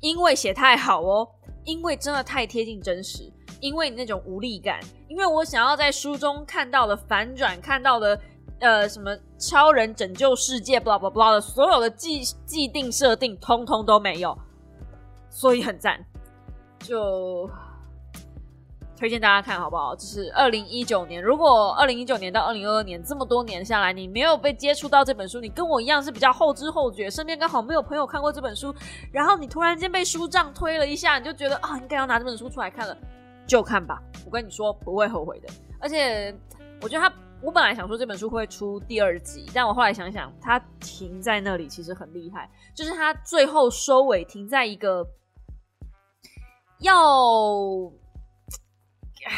[0.00, 1.26] 因为写太好哦。
[1.70, 8.20] 因为真的太贴近真实，因为你那种无力感，因为我想要在书中看到的反转，看到的
[8.58, 14.36] 呃什么超人拯救世界，blah blah blah 的所有的既既定设定，通通都没有，
[15.30, 16.04] 所以很赞，
[16.80, 17.48] 就
[19.00, 19.96] 推荐大家看好不好？
[19.96, 28.74] 就是二零一九年，如果二零一九年到二零二二年这么多年下来，你没有被接触到这本书，你跟我一样是比较后知后觉，身边刚好没有朋友看过这本书，
[29.10, 32.94] 然后你突然间被书账推了一下，你就觉得啊，应该要拿这本书出来看了，
[33.46, 34.02] 就看吧。
[34.26, 35.48] 我跟你说，不会后悔的。
[35.80, 36.38] 而且
[36.82, 45.06] 我觉得他，我本来想说这本书会出第二集，但我后来想想，它停在那里其实很厉害，就是它最后收尾停在一个
[46.80, 47.90] 要。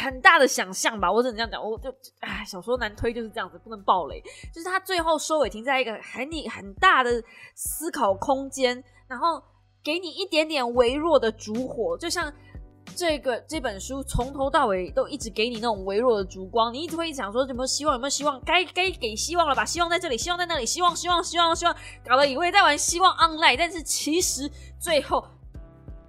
[0.03, 1.63] 很大的想象吧，我只能这样讲。
[1.63, 4.23] 我就哎，小说难推就是这样子，不能暴雷。
[4.55, 7.23] 就是他最后收尾停在一个很你很大的
[7.55, 9.43] 思考空间，然后
[9.83, 12.33] 给你一点点微弱的烛火，就像
[12.95, 19.65] 这个这本书从头到尾都一直给你那种微弱的烛光，你一直会想说有没有希望，有没有希望，该该给希望了吧？
[19.65, 21.77] 希望在这里，希望在那里，希望希望希望希望，
[22.07, 25.27] 搞得以为在玩希望 online，但是其实最后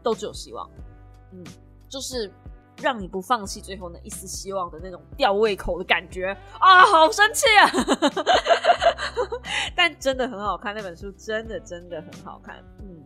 [0.03, 0.69] 都只有希望。
[1.31, 1.43] 嗯，
[1.89, 2.31] 就是。
[2.81, 7.69] 让你不放弃最后那一丝希望的那种吊胃口的感觉啊，好生气啊！
[9.75, 12.63] 但真的很好看，那本书真的真的很好看。
[12.79, 13.03] 嗯，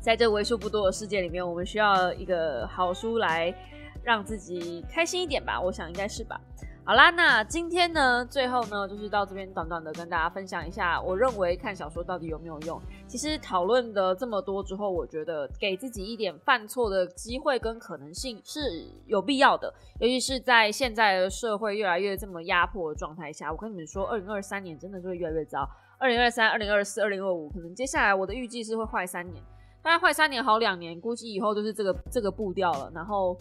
[0.00, 3.54] 在这为数不多的世界里面，我们需要一个好书来
[4.02, 5.60] 让自己开心一点吧？
[5.60, 6.40] 我想应该是吧。
[6.88, 12.80] 好啦，那今天呢，最后呢，就是到这边短短的跟大家分享一下，我认为看小说到底有没有用。
[13.08, 23.50] 其实讨论的这么多之后，我觉得给自己一点犯错的机会跟可能性是有必要的，尤其是在现在的社会越来越这么压迫的状态下。
[23.50, 25.68] 我跟你们说，二零二三年真的就会越来越糟。
[25.98, 29.42] 二零二三、二零二四、二零二五，可能接下来我的预计是会坏三年，
[29.82, 32.88] 大概坏三年好两年，估计以后就是这个这个步调了。
[32.94, 33.36] 然后，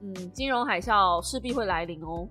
[0.00, 2.26] 嗯，金融海啸势必会来临哦。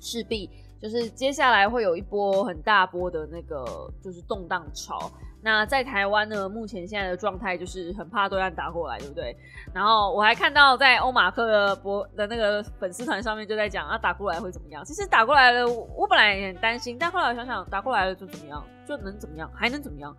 [0.00, 3.64] 势必就是接下来会有一波很大波的那个
[4.02, 5.10] 就是动荡潮。
[5.42, 9.34] 那在台湾呢，目前现在的状态就是很怕对岸打过来，对不对？
[9.72, 14.84] 然后我还看到在欧马克的博的那个粉丝团上面就在讲啊，打过来会怎么样？
[14.84, 18.62] 其实打过来了，我本来也很担心，但后来我想想，打过来了就怎么样？
[18.86, 19.50] 就能怎么样？
[19.54, 20.14] 还能怎么样？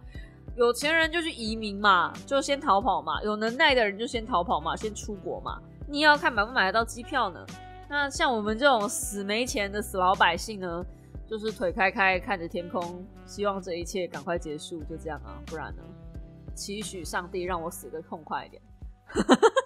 [0.55, 5.61] 有钱人就去移民嘛，就先逃跑嘛；有能耐的人就先逃跑嘛，先出国嘛。
[5.87, 7.45] 你要看买不买得到机票呢。
[7.91, 10.85] 那像我们这种死没钱的死老百姓呢，
[11.27, 15.83] 就是腿开开看着天空，希望这一切赶快结束，就这样啊，不然呢，
[16.55, 18.61] 祈许上帝让我死的痛快一点，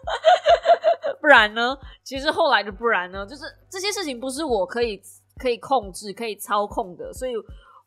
[1.21, 4.99] 不然呢，其实后来的不然呢，就是这些事情不是我可以
[5.37, 7.33] 可以控制、可以操控的，所以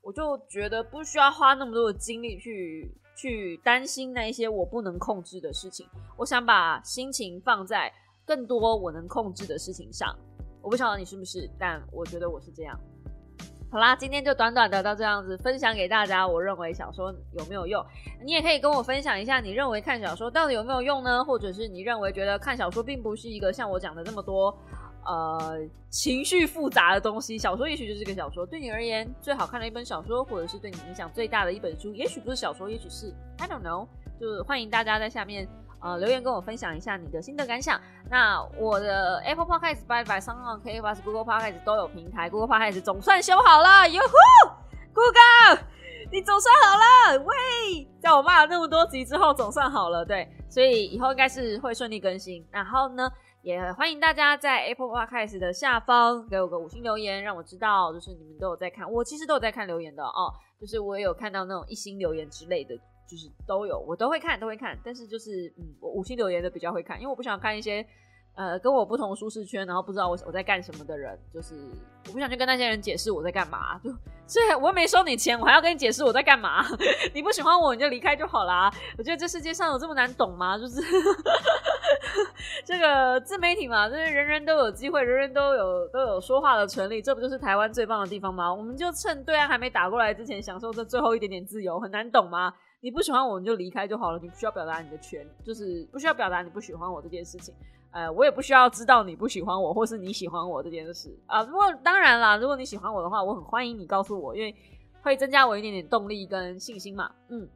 [0.02, 5.84] 我就觉得不需要花那么多的精力去去担心那一些我不能控制的事情，
[6.16, 7.92] 我想把心情放在
[8.28, 10.14] 更多我能控制的事情上。
[10.60, 12.78] 我不晓得你是不是，但我觉得我是这样。
[13.70, 16.28] 好啦，今天就短短的到这样子分享给大家。
[16.28, 17.82] 我认为小说有没有用，
[18.22, 21.24] 你也可以跟我分享一下，你认为看小说到底有没有用呢？
[21.24, 24.54] 或者是你认为觉得看小说并不是一个像我讲的那么多
[25.06, 25.58] 呃
[25.88, 27.38] 情绪复杂的东西？
[27.38, 33.88] 小说也许就是个小说，对你而言最好看的一本小说，或者是对你影响最大的一本书，也许不是小说，也许是 I don't know。
[34.20, 35.48] 就是欢迎大家在下面。
[35.80, 37.80] 呃，留言跟我分享一下你的心得感想。
[38.10, 44.50] 那我的 Apple Podcast、Spotify、s o n K、Bus、Google Podcast 都有平台，Google Podcast 总算修好了，哟呼
[44.92, 45.64] ，Google，
[46.10, 52.44] 你总算好了，喂，在我骂了那么多集之后，总算好了，对，所以以后应该是会顺利更新。
[52.50, 53.08] 然后呢，
[53.42, 62.74] 也欢迎大家在 Apple Podcast 的下方给我个五星留言，让我知道就是你们都有在看，我其实都有在看留言的哦，就是我也有看到那种一星留言之类的。
[63.08, 64.78] 就是都有，我都会看，都会看。
[64.84, 67.84] 但是就是，嗯，我五星留言的比较会看，因为我不想看一些，
[68.34, 71.18] 呃，跟我不同舒适圈，然后不知道我我在干什么的人。
[71.32, 71.54] 就是
[72.06, 73.78] 我不想去跟那些人解释我在干嘛。
[73.82, 73.90] 就，
[74.26, 76.62] 虽然我又没收你钱，我还要跟你解释我在干嘛？
[77.14, 78.70] 你不喜欢我，你就离开就好啦。
[78.98, 80.58] 我觉得这世界上有这么难懂吗？
[80.58, 80.82] 就是
[82.64, 87.00] 这个自媒体嘛，就是人人都有机会，人人都有都有说话的权利。
[87.00, 88.52] 这不就是台湾最棒的地方吗？
[88.52, 92.52] 我们就趁对岸还没打过来之前，享受这最后一点点自由，很难懂吗？
[92.80, 94.18] 你不喜欢我，你就离开就好了。
[94.20, 97.54] 你不需要表达你的权，就是不需要表达你不喜欢我这件事情。
[97.90, 101.42] 呃，我也不需要知道你不喜欢我，或是你喜欢我这件事啊。
[101.42, 104.54] 不过当然啦，如果你喜欢我的话，我很欢迎你告诉我，因为
[105.02, 107.10] 会增加我一点点动力跟信心嘛。
[107.28, 107.48] 嗯，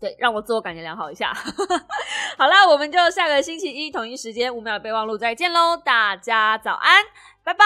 [0.00, 1.32] 对，让我自我感觉良好一下。
[2.38, 5.76] 好啦，我们就下个星期一同一时间五秒备忘录再见喽！
[5.76, 7.04] 大家早安，
[7.44, 7.64] 拜拜。